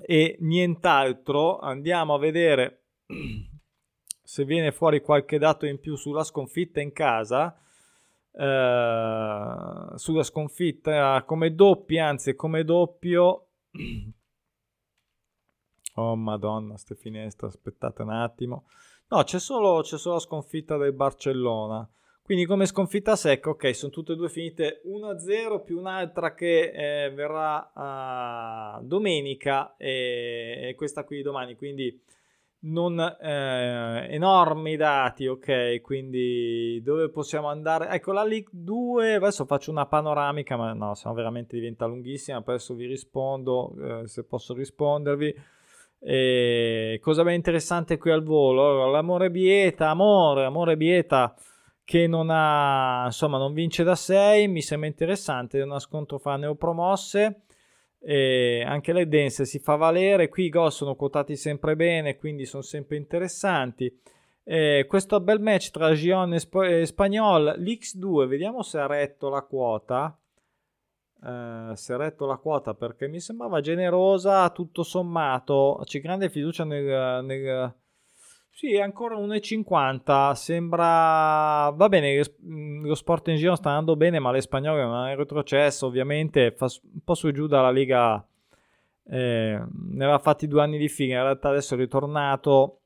[0.00, 1.58] e nient'altro.
[1.58, 2.84] Andiamo a vedere
[4.22, 7.56] se viene fuori qualche dato in più sulla sconfitta in casa.
[8.32, 13.48] Uh, sulla sconfitta come doppia, anzi come doppio.
[15.96, 18.64] Oh madonna, ste finestre, aspettate un attimo.
[19.08, 21.86] No, c'è solo, c'è solo la sconfitta del Barcellona.
[22.24, 27.10] Quindi come sconfitta secca, ok, sono tutte e due finite 1-0 più un'altra che eh,
[27.10, 32.00] verrà uh, domenica e, e, questa qui domani, quindi
[32.64, 37.88] non eh, enormi dati, ok, quindi dove possiamo andare?
[37.88, 42.38] Ecco la League 2, adesso faccio una panoramica, ma no, se no veramente diventa lunghissima,
[42.38, 45.34] adesso vi rispondo, eh, se posso rispondervi.
[46.04, 48.88] E cosa è interessante qui al volo?
[48.90, 51.34] L'amore bieta, amore, amore bieta
[51.84, 56.36] che non ha insomma non vince da 6 mi sembra interessante è una scontro fra
[56.36, 57.42] neopromosse
[58.04, 62.44] e anche le dense si fa valere qui i gol sono quotati sempre bene quindi
[62.44, 63.96] sono sempre interessanti.
[64.44, 69.28] E questo bel match tra Gion e, Sp- e Spagnol l'X2 vediamo se ha retto
[69.28, 70.18] la quota.
[71.24, 75.80] Eh, se ha retto la quota perché mi sembrava generosa tutto sommato.
[75.84, 77.74] C'è grande fiducia nel, nel
[78.54, 80.34] sì, ancora 1,50.
[80.34, 81.70] Sembra.
[81.74, 85.86] Va bene, mm, lo sport in giro sta andando bene, ma l'espagnolo non è retrocesso.
[85.86, 88.24] Ovviamente fa un po' su e giù dalla Liga.
[89.04, 91.14] Eh, ne aveva fatti due anni di fine.
[91.14, 92.80] In realtà adesso è ritornato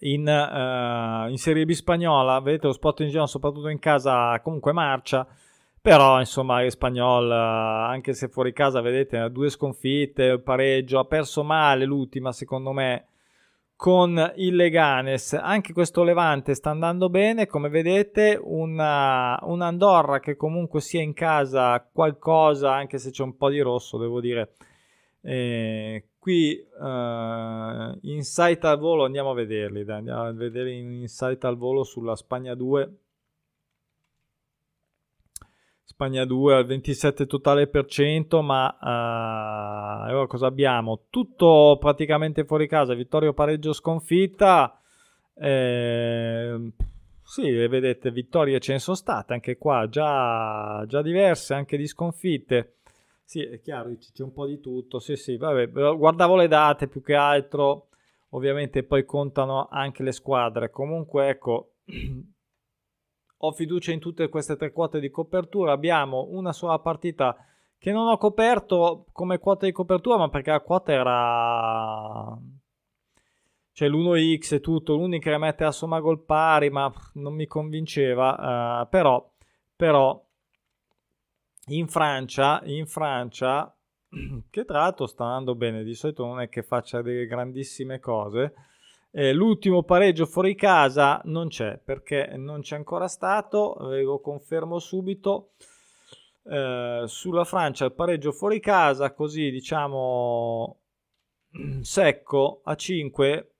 [0.00, 2.38] in, uh, in Serie B spagnola.
[2.40, 5.26] Vedete, lo sport in giro, soprattutto in casa, comunque marcia.
[5.80, 11.84] Però, insomma, l'Espagnol, anche se fuori casa, vedete, ha due sconfitte, pareggio, ha perso male
[11.86, 13.06] l'ultima, secondo me
[13.76, 15.34] con il Leganes.
[15.34, 21.12] Anche questo Levante sta andando bene, come vedete, una, un Andorra che comunque sia in
[21.12, 24.52] casa qualcosa, anche se c'è un po' di rosso, devo dire.
[25.20, 31.44] Eh, qui uh, insight al volo andiamo a vederli, dai, andiamo a vedere in insight
[31.44, 32.98] al volo sulla Spagna 2
[35.86, 41.04] Spagna 2 al 27 totale per cento, ma uh, allora cosa abbiamo?
[41.10, 44.80] Tutto praticamente fuori casa, vittoria o pareggio sconfitta.
[45.34, 46.72] Eh,
[47.22, 52.76] sì, vedete, vittorie ce ne sono state anche qua, già, già diverse, anche di sconfitte.
[53.22, 54.98] Sì, è chiaro, c'è un po' di tutto.
[54.98, 57.88] Sì, sì, vabbè, guardavo le date più che altro.
[58.30, 60.70] Ovviamente poi contano anche le squadre.
[60.70, 61.74] Comunque, ecco,
[63.36, 65.72] ho fiducia in tutte queste tre quote di copertura.
[65.72, 67.36] Abbiamo una sola partita
[67.78, 72.38] che non ho coperto come quota di copertura, ma perché la quota era
[73.74, 78.82] cioè l'1x e tutto, l'unica che mette a somma gol pari, ma non mi convinceva.
[78.82, 79.32] Uh, però,
[79.74, 80.24] però
[81.66, 83.76] in Francia, in Francia
[84.48, 88.54] che tra l'altro sta andando bene, di solito non è che faccia delle grandissime cose.
[89.16, 94.80] Eh, l'ultimo pareggio fuori casa non c'è perché non c'è ancora stato, ve lo confermo
[94.80, 95.52] subito.
[96.42, 100.80] Eh, sulla Francia il pareggio fuori casa, così diciamo
[101.80, 103.52] secco a 5.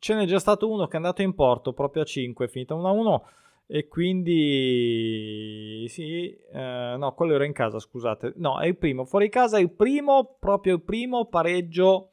[0.00, 2.74] Ce n'è già stato uno che è andato in porto proprio a 5, è finita
[2.74, 3.20] 1-1
[3.66, 8.32] e quindi sì, eh, no, quello era in casa, scusate.
[8.38, 9.04] No, è il primo.
[9.04, 12.09] Fuori casa è il primo, proprio il primo pareggio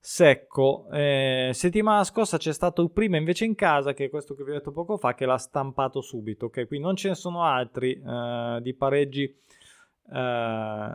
[0.00, 0.88] secco.
[0.90, 4.50] Eh, settimana scorsa c'è stato il primo invece in casa, che è questo che vi
[4.50, 6.46] ho detto poco fa, che l'ha stampato subito.
[6.46, 9.32] Ok, qui non ce ne sono altri eh, di pareggi
[10.12, 10.92] eh,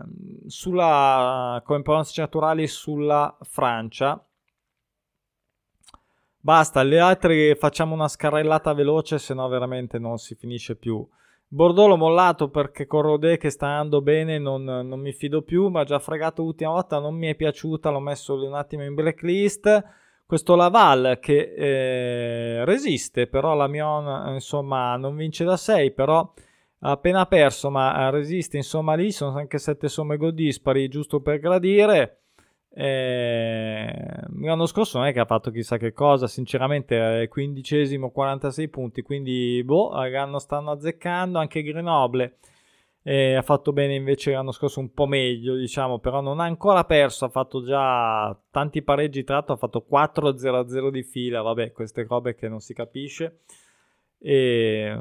[0.47, 4.25] sulla, come pronostici naturali sulla Francia.
[6.37, 11.07] Basta, le altre facciamo una scarrellata veloce, se no veramente non si finisce più.
[11.47, 15.67] Bordeaux l'ho mollato perché con Rodé che sta andando bene non, non, mi fido più,
[15.67, 19.83] ma già fregato l'ultima volta, non mi è piaciuta, l'ho messo un attimo in blacklist.
[20.25, 26.33] Questo Laval che eh, resiste, però la Mion insomma non vince da 6, però
[26.79, 31.39] ha appena perso, ma resiste insomma lì, sono anche 7 somme gol dispari, giusto per
[31.39, 32.24] gradire.
[32.77, 34.09] Eh,
[34.41, 39.01] l'anno scorso non è che ha fatto chissà che cosa, sinceramente è quindicesimo, 46 punti,
[39.01, 39.91] quindi boh,
[40.39, 42.37] stanno azzeccando, anche Grenoble
[43.07, 46.85] eh, ha fatto bene invece l'anno scorso un po' meglio, diciamo, però non ha ancora
[46.85, 52.33] perso, ha fatto già tanti pareggi tratto, ha fatto 4-0-0 di fila, vabbè, queste robe
[52.33, 53.41] che non si capisce.
[54.17, 54.99] E,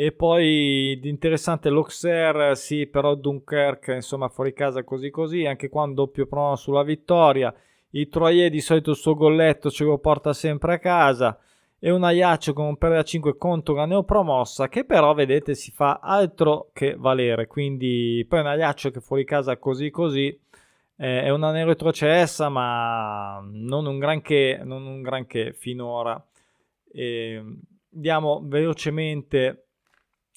[0.00, 5.94] e poi interessante l'Auxerre, sì, però Dunkerque, insomma, fuori casa così così, anche qua un
[5.94, 7.52] doppio prono sulla vittoria.
[7.90, 11.36] Il Troyer di solito il suo golletto ce lo porta sempre a casa.
[11.80, 15.98] E un Aiaccio con un perdita 5 contro una neopromossa che però, vedete, si fa
[16.00, 17.48] altro che valere.
[17.48, 20.28] Quindi poi un Aiaccio che fuori casa così così
[20.96, 26.24] eh, è una neoretrocessa, ma non un granché, non un granché finora.
[26.88, 27.42] E,
[27.88, 29.64] diamo velocemente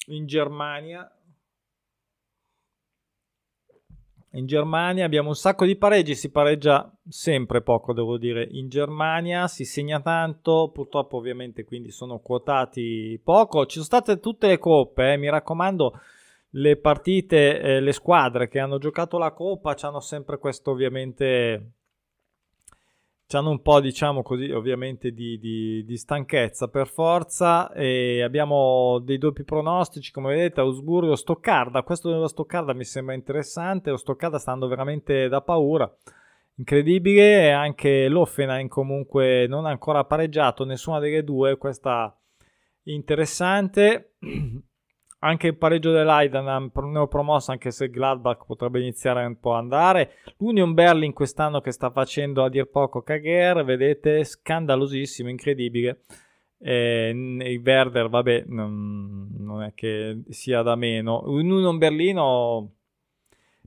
[0.06, 1.10] in Germania.
[4.34, 8.48] In Germania abbiamo un sacco di pareggi, si pareggia sempre poco, devo dire.
[8.50, 13.66] In Germania si segna tanto, purtroppo ovviamente quindi sono quotati poco.
[13.66, 16.00] Ci sono state tutte le coppe, eh, mi raccomando,
[16.54, 21.72] le partite, eh, le squadre che hanno giocato la coppa hanno sempre questo ovviamente
[23.36, 29.18] hanno un po', diciamo così, ovviamente di, di, di, stanchezza per forza e abbiamo dei
[29.18, 34.52] doppi pronostici, come vedete, Augsburgo, Stoccarda, questo della Stoccarda mi sembra interessante, lo Stoccarda sta
[34.52, 35.90] andando veramente da paura,
[36.56, 42.16] incredibile, anche l'Offenheim comunque non ha ancora pareggiato nessuna delle due, questa
[42.84, 44.14] interessante.
[45.24, 50.14] anche il pareggio dell'Aidan neopromosso anche se Gladbach potrebbe iniziare un po' a andare.
[50.38, 56.00] l'Union Berlin quest'anno che sta facendo a dir poco cagare vedete scandalosissimo incredibile.
[56.58, 61.22] Eh, il Werder vabbè non, è che sia da meno.
[61.26, 62.72] Union Berlino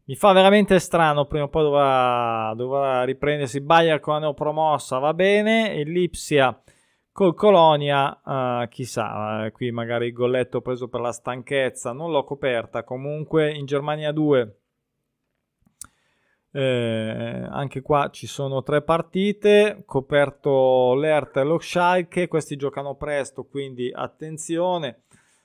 [0.05, 3.61] mi fa veramente strano prima o poi dovrà, dovrà riprendersi.
[3.61, 5.73] Bayer con la neopromossa va bene.
[5.73, 6.57] E l'Ipsia
[7.15, 12.25] Col Colonia, uh, chissà, uh, qui magari il golletto preso per la stanchezza, non l'ho
[12.25, 12.83] coperta.
[12.83, 14.57] Comunque in Germania 2,
[16.51, 23.45] eh, anche qua ci sono tre partite, coperto l'Ert e lo Schalke, questi giocano presto,
[23.45, 25.03] quindi attenzione.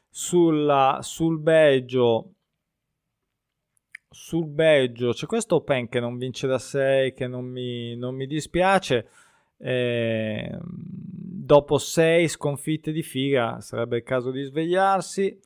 [0.08, 2.32] Sulla, sul Belgio,
[4.10, 8.26] sul Belgio c'è questo Open che non vince da 6, che non mi, non mi
[8.26, 9.08] dispiace.
[9.56, 10.58] Eh,
[11.50, 15.36] dopo sei sconfitte di figa sarebbe il caso di svegliarsi.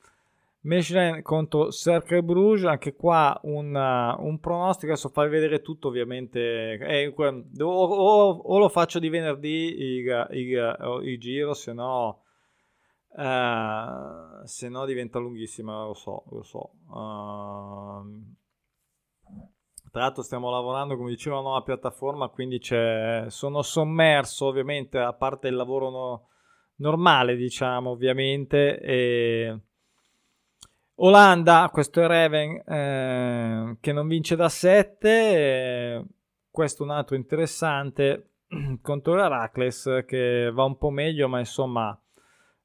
[0.61, 6.77] Michelin contro Cercle Bruges, anche qua un, uh, un pronostico, adesso farvi vedere tutto ovviamente,
[6.77, 7.33] eh, o,
[7.63, 12.21] o, o, lo faccio di venerdì il, il, il giro, se no,
[13.09, 16.71] uh, se no diventa lunghissima, lo so, lo so.
[16.87, 18.44] Uh,
[19.95, 25.47] tra l'altro stiamo lavorando, come dicevo, a nuova piattaforma, quindi sono sommerso ovviamente, a parte
[25.47, 26.27] il lavoro no,
[26.79, 28.77] normale, diciamo, ovviamente.
[28.81, 29.59] E...
[30.95, 36.05] Olanda, questo è Reven eh, che non vince da 7, eh,
[36.51, 38.31] questo un altro interessante
[38.81, 41.97] contro l'Aracles che va un po' meglio, ma insomma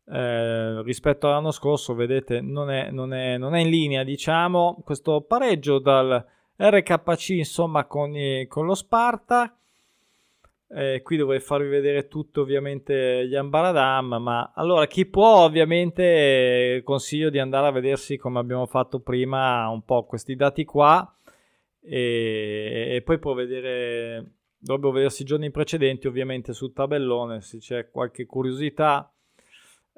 [0.07, 5.21] eh, rispetto all'anno scorso, vedete, non è, non, è, non è in linea, diciamo, questo
[5.21, 8.13] pareggio dal RKC insomma con,
[8.49, 9.55] con lo Sparta.
[10.73, 16.83] Eh, qui dovrei farvi vedere tutto ovviamente gli Ambaradam, ma allora chi può ovviamente eh,
[16.85, 21.13] consiglio di andare a vedersi come abbiamo fatto prima un po' questi dati qua.
[21.83, 27.91] E, e poi può vedere, dovrebbero vedersi i giorni precedenti ovviamente sul tabellone se c'è
[27.91, 29.11] qualche curiosità,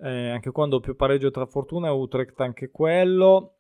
[0.01, 3.57] eh, anche quando più pareggio tra Fortuna e Utrecht anche quello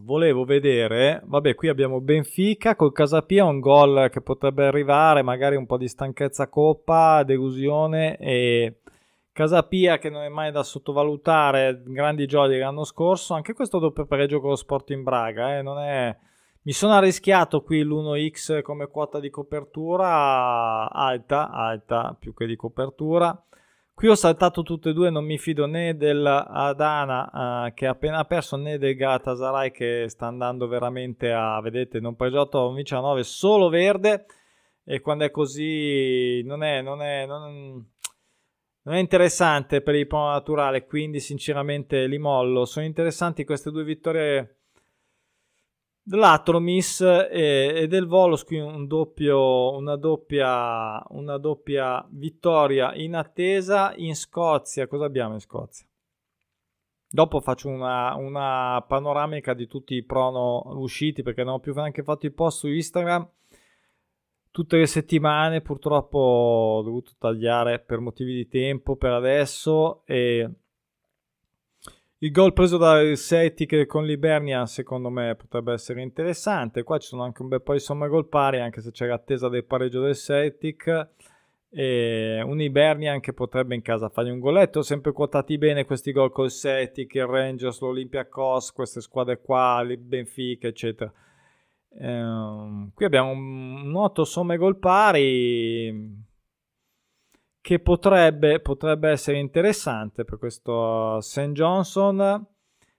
[0.00, 5.66] volevo vedere, vabbè, qui abbiamo Benfica col Casapia, un gol che potrebbe arrivare, magari un
[5.66, 8.80] po' di stanchezza coppa, delusione e
[9.32, 14.40] Casapia che non è mai da sottovalutare, grandi giochi l'anno scorso, anche questo doppio pareggio
[14.40, 16.16] con lo Sporting Braga, eh, non è...
[16.62, 23.38] Mi sono arrischiato qui l'1x come quota di copertura alta, alta più che di copertura.
[23.94, 27.92] Qui ho saltato tutte e due, non mi fido né del Adana uh, che ha
[27.92, 33.22] appena perso né del Galatasaray che sta andando veramente a, vedete, non pregiato a 19
[33.22, 34.26] solo verde
[34.84, 37.88] e quando è così non è, non è, non,
[38.82, 42.64] non è interessante per il prono naturale, quindi sinceramente li mollo.
[42.64, 44.63] Sono interessanti queste due vittorie
[46.06, 53.94] dell'Atromis e, e, del Volos qui un doppio, una, doppia, una doppia vittoria in attesa
[53.96, 55.86] in Scozia cosa abbiamo in Scozia?
[57.08, 62.02] dopo faccio una, una panoramica di tutti i prono usciti perché non ho più neanche
[62.02, 63.26] fatto il post su Instagram
[64.50, 70.50] tutte le settimane purtroppo ho dovuto tagliare per motivi di tempo per adesso e
[72.24, 76.82] il gol preso dal Celtic con l'Ibernia secondo me potrebbe essere interessante.
[76.82, 79.50] Qua ci sono anche un bel po' di somme gol pari, anche se c'è l'attesa
[79.50, 81.08] del pareggio del Celtic.
[81.68, 84.80] E un Ibernia che potrebbe in casa fargli un goletto.
[84.80, 90.66] Sempre quotati bene questi gol col Celtic, il Rangers, l'Olympiacos, queste squadre qua, il Benfica,
[90.66, 91.12] eccetera.
[91.98, 96.23] Ehm, qui abbiamo un noto somme gol pari
[97.64, 101.52] che potrebbe, potrebbe essere interessante per questo St.
[101.52, 102.46] Johnson.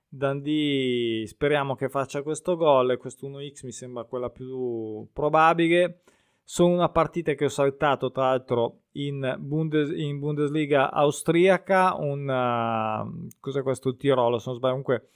[0.07, 6.01] Dundee speriamo che faccia questo gol questo 1x mi sembra quella più probabile.
[6.43, 13.27] Sono una partita che ho saltato tra l'altro in, Bundes, in Bundesliga austriaca, un, uh,
[13.39, 15.09] cos'è questo Tirolo, se non sbaglio, comunque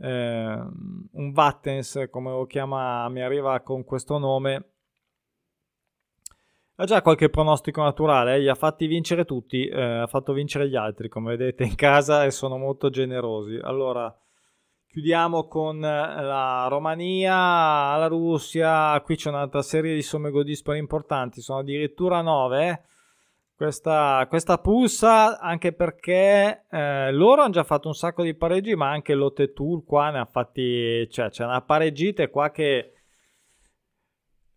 [0.00, 0.58] eh,
[1.12, 4.75] un Vattens come lo chiama, mi arriva con questo nome,
[6.78, 8.38] ha già qualche pronostico naturale, eh?
[8.40, 12.24] li ha fatti vincere tutti, eh, ha fatto vincere gli altri, come vedete in casa
[12.24, 13.58] e sono molto generosi.
[13.62, 14.14] Allora,
[14.86, 20.78] chiudiamo con eh, la Romania, la Russia, qui c'è un'altra serie di somme go dispari
[20.78, 22.68] importanti, sono addirittura 9.
[22.68, 22.80] Eh?
[23.56, 28.90] Questa, questa, pulsa anche perché eh, loro hanno già fatto un sacco di pareggi, ma
[28.90, 32.95] anche Lotte Tour qua ne ha fatti, cioè c'è una pareggita qua che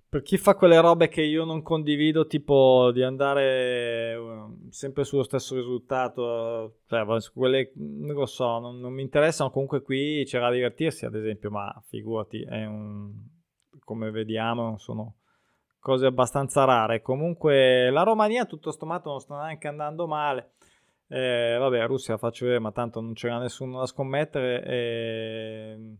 [0.10, 5.22] per chi fa quelle robe che io non condivido, tipo di andare uh, sempre sullo
[5.22, 9.51] stesso risultato, cioè quelle non lo so, non, non mi interessano.
[9.51, 13.14] Comunque qui c'era da divertirsi, ad esempio, ma figurati, un,
[13.84, 15.18] come vediamo, sono
[15.80, 17.03] cose abbastanza rare.
[17.03, 20.53] Comunque la Romania, tutto sommato, non sta neanche andando male.
[21.07, 24.64] Eh, vabbè, Russia la faccio vedere, ma tanto non c'era nessuno da scommettere.
[24.66, 25.95] Eh,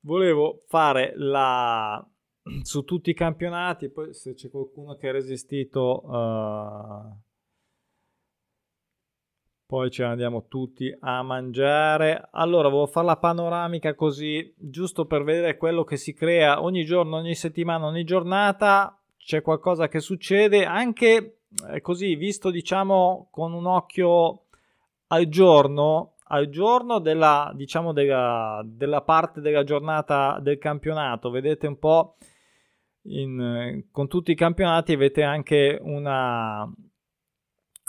[0.00, 2.06] volevo fare la
[2.62, 7.16] su tutti i campionati, poi se c'è qualcuno che ha resistito, uh,
[9.66, 12.28] poi ce ne andiamo tutti a mangiare.
[12.32, 17.16] Allora, volevo fare la panoramica così, giusto per vedere quello che si crea ogni giorno,
[17.16, 18.98] ogni settimana, ogni giornata.
[19.16, 21.38] C'è qualcosa che succede, anche
[21.70, 24.46] eh, così, visto diciamo con un occhio
[25.06, 31.30] al giorno, al giorno della, diciamo, della, della parte della giornata del campionato.
[31.30, 32.16] Vedete un po'
[33.04, 36.70] in, con tutti i campionati avete anche una,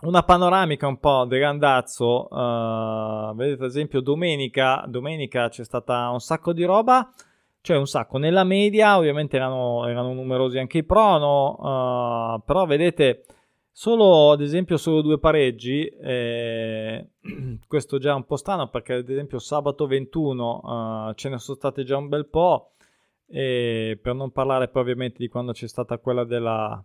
[0.01, 2.27] una panoramica un po' del randazzo.
[2.29, 7.11] Uh, vedete ad esempio domenica, domenica c'è stata un sacco di roba,
[7.61, 8.17] cioè un sacco.
[8.17, 13.25] Nella media ovviamente erano, erano numerosi anche i prono, uh, però vedete
[13.75, 17.09] solo ad esempio solo due pareggi, eh,
[17.67, 21.57] questo già è un po' strano perché ad esempio sabato 21 uh, ce ne sono
[21.57, 22.73] state già un bel po'.
[23.35, 26.83] E per non parlare poi ovviamente di quando c'è stata quella della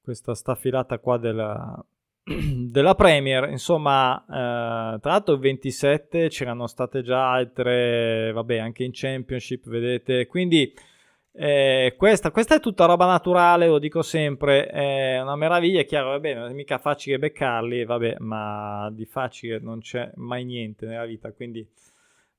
[0.00, 1.84] questa staffilata qua della,
[2.24, 8.90] della Premier, insomma, eh, tra l'altro il 27 c'erano state già altre, vabbè, anche in
[8.92, 10.72] Championship, vedete, quindi
[11.32, 16.10] eh, questa, questa, è tutta roba naturale, lo dico sempre, è una meraviglia, è chiaro,
[16.10, 21.06] vabbè, non è mica facile beccarli, vabbè, ma di facile non c'è mai niente nella
[21.06, 21.66] vita, quindi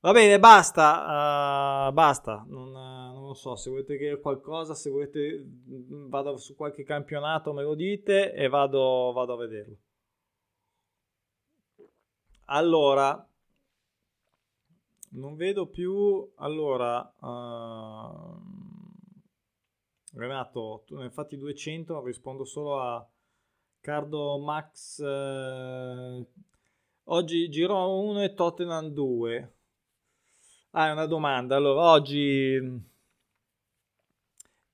[0.04, 5.38] Va bene, basta, uh, basta, non, non, lo so, se volete dire qualcosa, se volete
[5.38, 9.76] mm, vado su qualche campionato me lo dite e vado, vado a vederlo.
[12.46, 13.24] Allora,
[15.10, 18.40] non vedo più, allora, uh,
[20.14, 23.08] Renato, tu ne hai fatti 200, rispondo solo a
[23.80, 26.26] Cardo Max, uh,
[27.04, 29.56] oggi Girona 1 e Tottenham 2.
[30.74, 31.56] Ah, è una domanda.
[31.56, 32.90] Allora, oggi...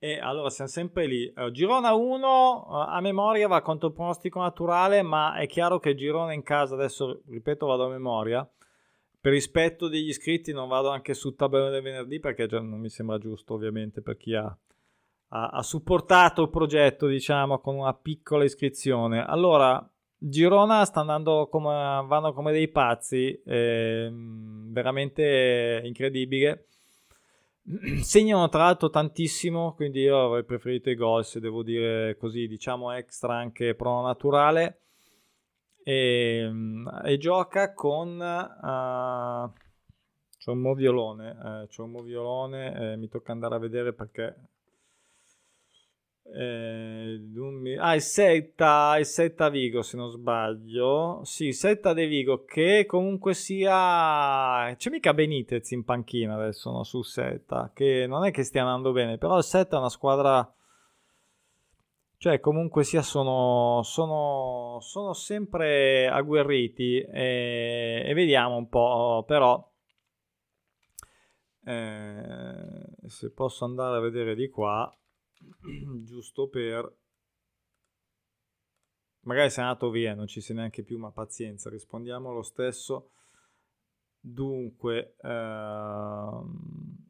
[0.01, 1.33] E eh, allora siamo sempre lì.
[1.51, 6.45] Girona 1 a memoria va contro il pronostico naturale, ma è chiaro che Girona in
[6.45, 8.49] casa, adesso ripeto vado a memoria,
[9.21, 13.19] per rispetto degli iscritti non vado anche sul tabellone del venerdì perché non mi sembra
[13.19, 14.57] giusto ovviamente per chi ha,
[15.31, 19.25] ha, ha supportato il progetto diciamo con una piccola iscrizione.
[19.25, 19.85] Allora
[20.21, 21.71] Girona sta andando come,
[22.07, 26.67] vanno come dei pazzi, eh, veramente incredibile.
[28.03, 32.91] Segnano tra l'altro tantissimo, quindi io avrei preferito i gol, se devo dire così, diciamo
[32.93, 34.81] extra anche pro naturale.
[35.85, 36.53] E,
[37.05, 38.19] e gioca con...
[38.19, 39.67] Uh,
[40.39, 44.35] c'è un moviolone, eh, c'è un moviolone, eh, mi tocca andare a vedere perché
[46.35, 51.21] eh, ah, il Setta, il Setta Vigo se non sbaglio.
[51.25, 54.75] Sì, Setta De Vigo che comunque sia...
[54.77, 58.93] C'è mica Benitez in panchina adesso no, su Setta, che non è che stia andando
[58.93, 60.53] bene, però il Setta è una squadra...
[62.21, 69.65] Cioè, comunque sia, sono, sono, sono sempre agguerriti e, e, vediamo un po', però...
[71.65, 74.93] Eh, se posso andare a vedere di qua
[76.05, 76.97] giusto per
[79.21, 83.11] magari sei andato via non ci sei neanche più ma pazienza rispondiamo lo stesso
[84.21, 87.07] dunque ehm...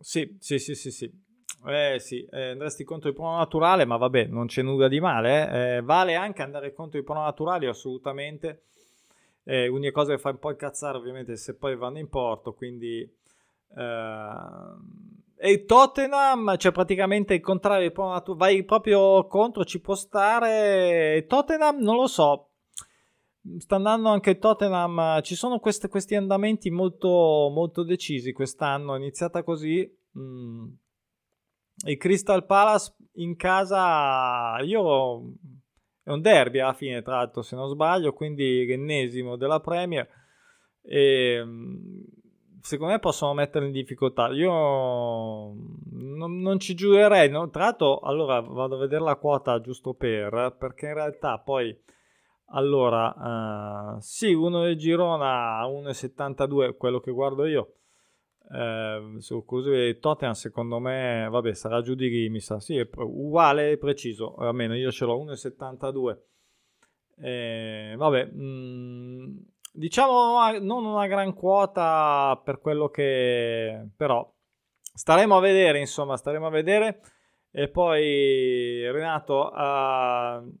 [0.00, 1.28] sì sì sì sì sì
[1.66, 5.50] eh sì, eh, andresti contro il prono naturale, ma vabbè, non c'è nulla di male.
[5.50, 5.76] Eh.
[5.76, 8.62] Eh, vale anche andare contro i prono naturali, assolutamente.
[9.44, 13.06] Eh, l'unica cosa che fa un po' incazzare, ovviamente, se poi vanno in porto, quindi
[13.76, 17.90] ehm, e il Tottenham, cioè praticamente il contrario,
[18.36, 21.24] vai proprio contro, ci può stare.
[21.26, 22.50] Tottenham, non lo so,
[23.56, 25.22] sta andando anche il Tottenham.
[25.22, 27.08] Ci sono queste, questi andamenti molto,
[27.54, 28.94] molto decisi quest'anno.
[28.94, 29.90] È iniziata così.
[30.18, 30.66] Mm.
[31.86, 35.32] Il Crystal Palace in casa, io
[36.02, 40.06] è un derby alla fine, tra l'altro, se non sbaglio, quindi l'ennesimo della Premier.
[40.82, 41.42] E
[42.60, 44.28] secondo me possono mettere in difficoltà.
[44.28, 47.28] Io non, non ci giurerei.
[47.28, 47.48] No?
[47.50, 51.76] Tra l'altro, allora vado a vedere la quota giusto per, perché in realtà poi,
[52.52, 57.74] allora, uh, sì, uno del Girona a 1,72, quello che guardo io.
[58.52, 62.88] Eh, su così Tottenham secondo me vabbè sarà giù di lì mi sa sì è
[62.96, 66.16] uguale preciso almeno io ce l'ho 1,72
[67.20, 69.36] eh, vabbè mh, mm,
[69.70, 74.28] diciamo non una gran quota per quello che però
[74.92, 77.00] staremo a vedere insomma staremo a vedere.
[77.52, 80.58] E poi Renato uh,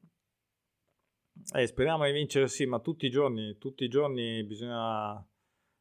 [1.56, 5.24] eh, speriamo di vincere sì ma tutti i giorni tutti i giorni bisogna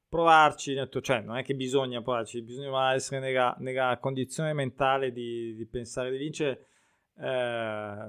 [0.07, 5.65] provarci cioè non è che bisogna provarci bisogna essere nella, nella condizione mentale di, di,
[5.67, 6.67] pensare di vincere.
[7.15, 8.07] Eh,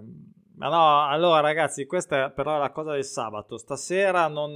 [0.57, 3.57] ma no, allora ragazzi, questa però è la cosa del sabato.
[3.57, 4.53] Stasera non,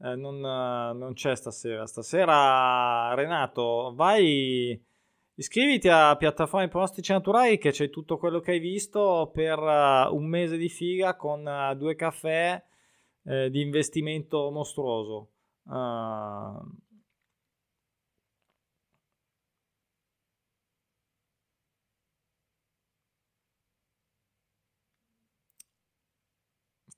[0.00, 1.86] eh, non, non c'è stasera.
[1.86, 4.80] Stasera, Renato, vai,
[5.34, 10.26] iscriviti a piattaforme pronostici naturali che c'è tutto quello che hai visto per uh, un
[10.26, 12.62] mese di figa con uh, due caffè
[13.22, 15.30] uh, di investimento mostruoso.
[15.64, 16.58] Uh,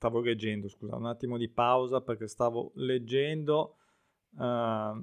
[0.01, 3.75] stavo leggendo, scusa, un attimo di pausa perché stavo leggendo.
[4.35, 4.97] Uh,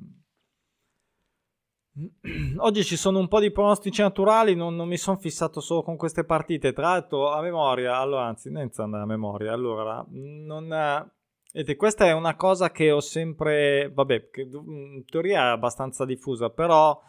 [2.59, 5.96] oggi ci sono un po' di pronostici naturali, non, non mi sono fissato solo con
[5.96, 6.72] queste partite.
[6.72, 11.12] Tra l'altro, a memoria, allora, anzi, non a memoria, allora, non.
[11.53, 16.51] Vedete, questa è una cosa che ho sempre, vabbè, che in teoria è abbastanza diffusa,
[16.51, 17.01] però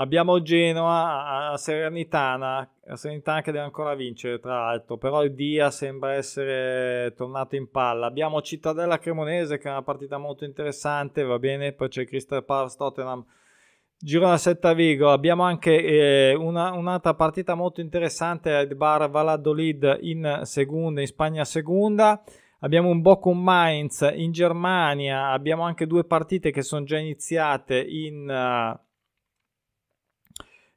[0.00, 5.70] Abbiamo Genoa a Serenitana, a Serenitana che deve ancora vincere tra l'altro, però il Dia
[5.70, 8.06] sembra essere tornato in palla.
[8.06, 12.76] Abbiamo Cittadella Cremonese che è una partita molto interessante, va bene, poi c'è Crystal Palace
[12.78, 13.26] Tottenham.
[13.98, 20.40] Girona 7 Vigo, abbiamo anche eh, una, un'altra partita molto interessante, il Bar Valladolid in
[20.44, 22.22] seconda, in Spagna seconda.
[22.60, 28.26] abbiamo un Bochum Mainz in Germania, abbiamo anche due partite che sono già iniziate in,
[28.26, 28.88] uh,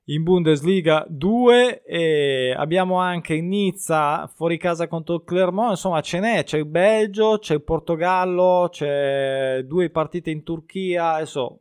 [0.06, 6.58] in Bundesliga 2 e abbiamo anche Nizza fuori casa contro Clermont, insomma ce n'è, c'è
[6.58, 11.60] il Belgio, c'è il Portogallo, c'è due partite in Turchia, adesso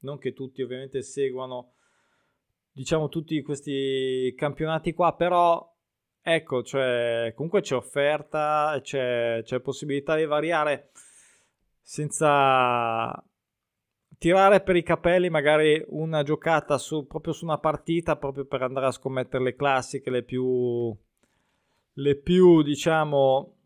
[0.00, 1.72] non che tutti ovviamente seguano
[2.70, 5.74] diciamo tutti questi campionati qua, però
[6.20, 10.90] ecco, cioè, comunque c'è offerta, c'è, c'è possibilità di variare
[11.80, 13.24] senza
[14.18, 18.86] tirare per i capelli magari una giocata su, proprio su una partita proprio per andare
[18.86, 20.96] a scommettere le classiche, le più,
[21.92, 23.56] le più diciamo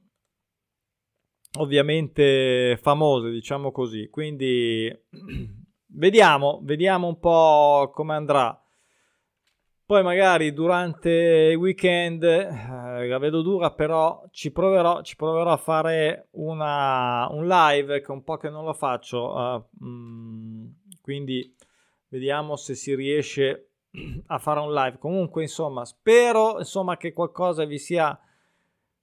[1.58, 4.08] ovviamente famose, diciamo così.
[4.08, 4.90] Quindi
[5.86, 8.54] vediamo, vediamo un po' come andrà.
[9.84, 11.10] Poi magari durante
[11.50, 17.48] il weekend eh, la vedo dura, però ci proverò, ci proverò a fare una, un
[17.48, 19.32] live che un po' che non lo faccio.
[19.34, 20.39] Uh, mm,
[21.10, 21.52] quindi
[22.06, 23.70] vediamo se si riesce
[24.28, 24.98] a fare un live.
[24.98, 28.16] Comunque, insomma, spero insomma, che qualcosa vi sia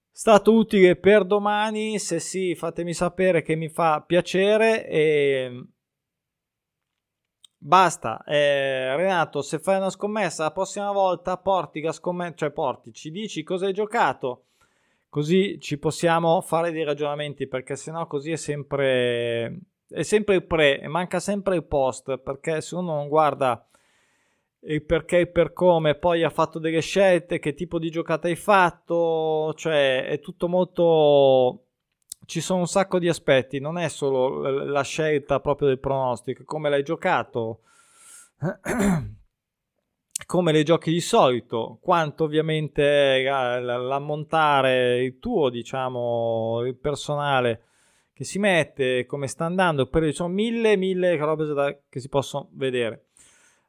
[0.09, 1.99] stato utile per domani.
[1.99, 5.65] Se sì, fatemi sapere che mi fa piacere e
[7.59, 12.93] Basta, eh, Renato, se fai una scommessa la prossima volta porti la scommessa, cioè porti,
[12.93, 14.45] ci dici cosa hai giocato,
[15.09, 19.59] così ci possiamo fare dei ragionamenti, perché sennò così è sempre,
[19.89, 23.67] è sempre il pre e manca sempre il post, perché se uno non guarda
[24.61, 28.35] il perché e per come, poi ha fatto delle scelte, che tipo di giocata hai
[28.35, 31.61] fatto, cioè è tutto molto
[32.27, 36.69] ci sono un sacco di aspetti, non è solo la scelta proprio del pronostico, come
[36.69, 37.61] l'hai giocato,
[40.25, 47.61] come le giochi di solito, quanto ovviamente l'ammontare il tuo, diciamo, il personale
[48.17, 53.09] che si mette, come sta andando, per sono mille, mille robe che si possono vedere.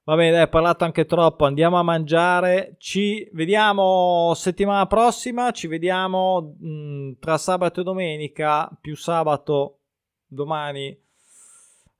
[0.04, 1.44] Va bene, dai, ho parlato anche troppo.
[1.44, 2.76] Andiamo a mangiare.
[2.78, 5.50] Ci vediamo settimana prossima.
[5.50, 8.70] Ci vediamo mh, mm, tra sabato e domenica.
[8.80, 9.80] Più sabato
[10.26, 10.98] domani.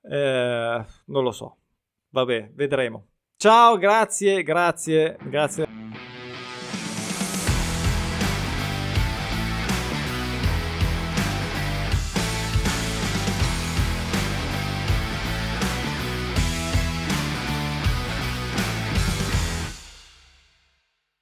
[0.01, 1.57] Eh, non lo so.
[2.09, 3.09] Vabbè, vedremo.
[3.37, 5.88] Ciao, grazie, grazie, grazie.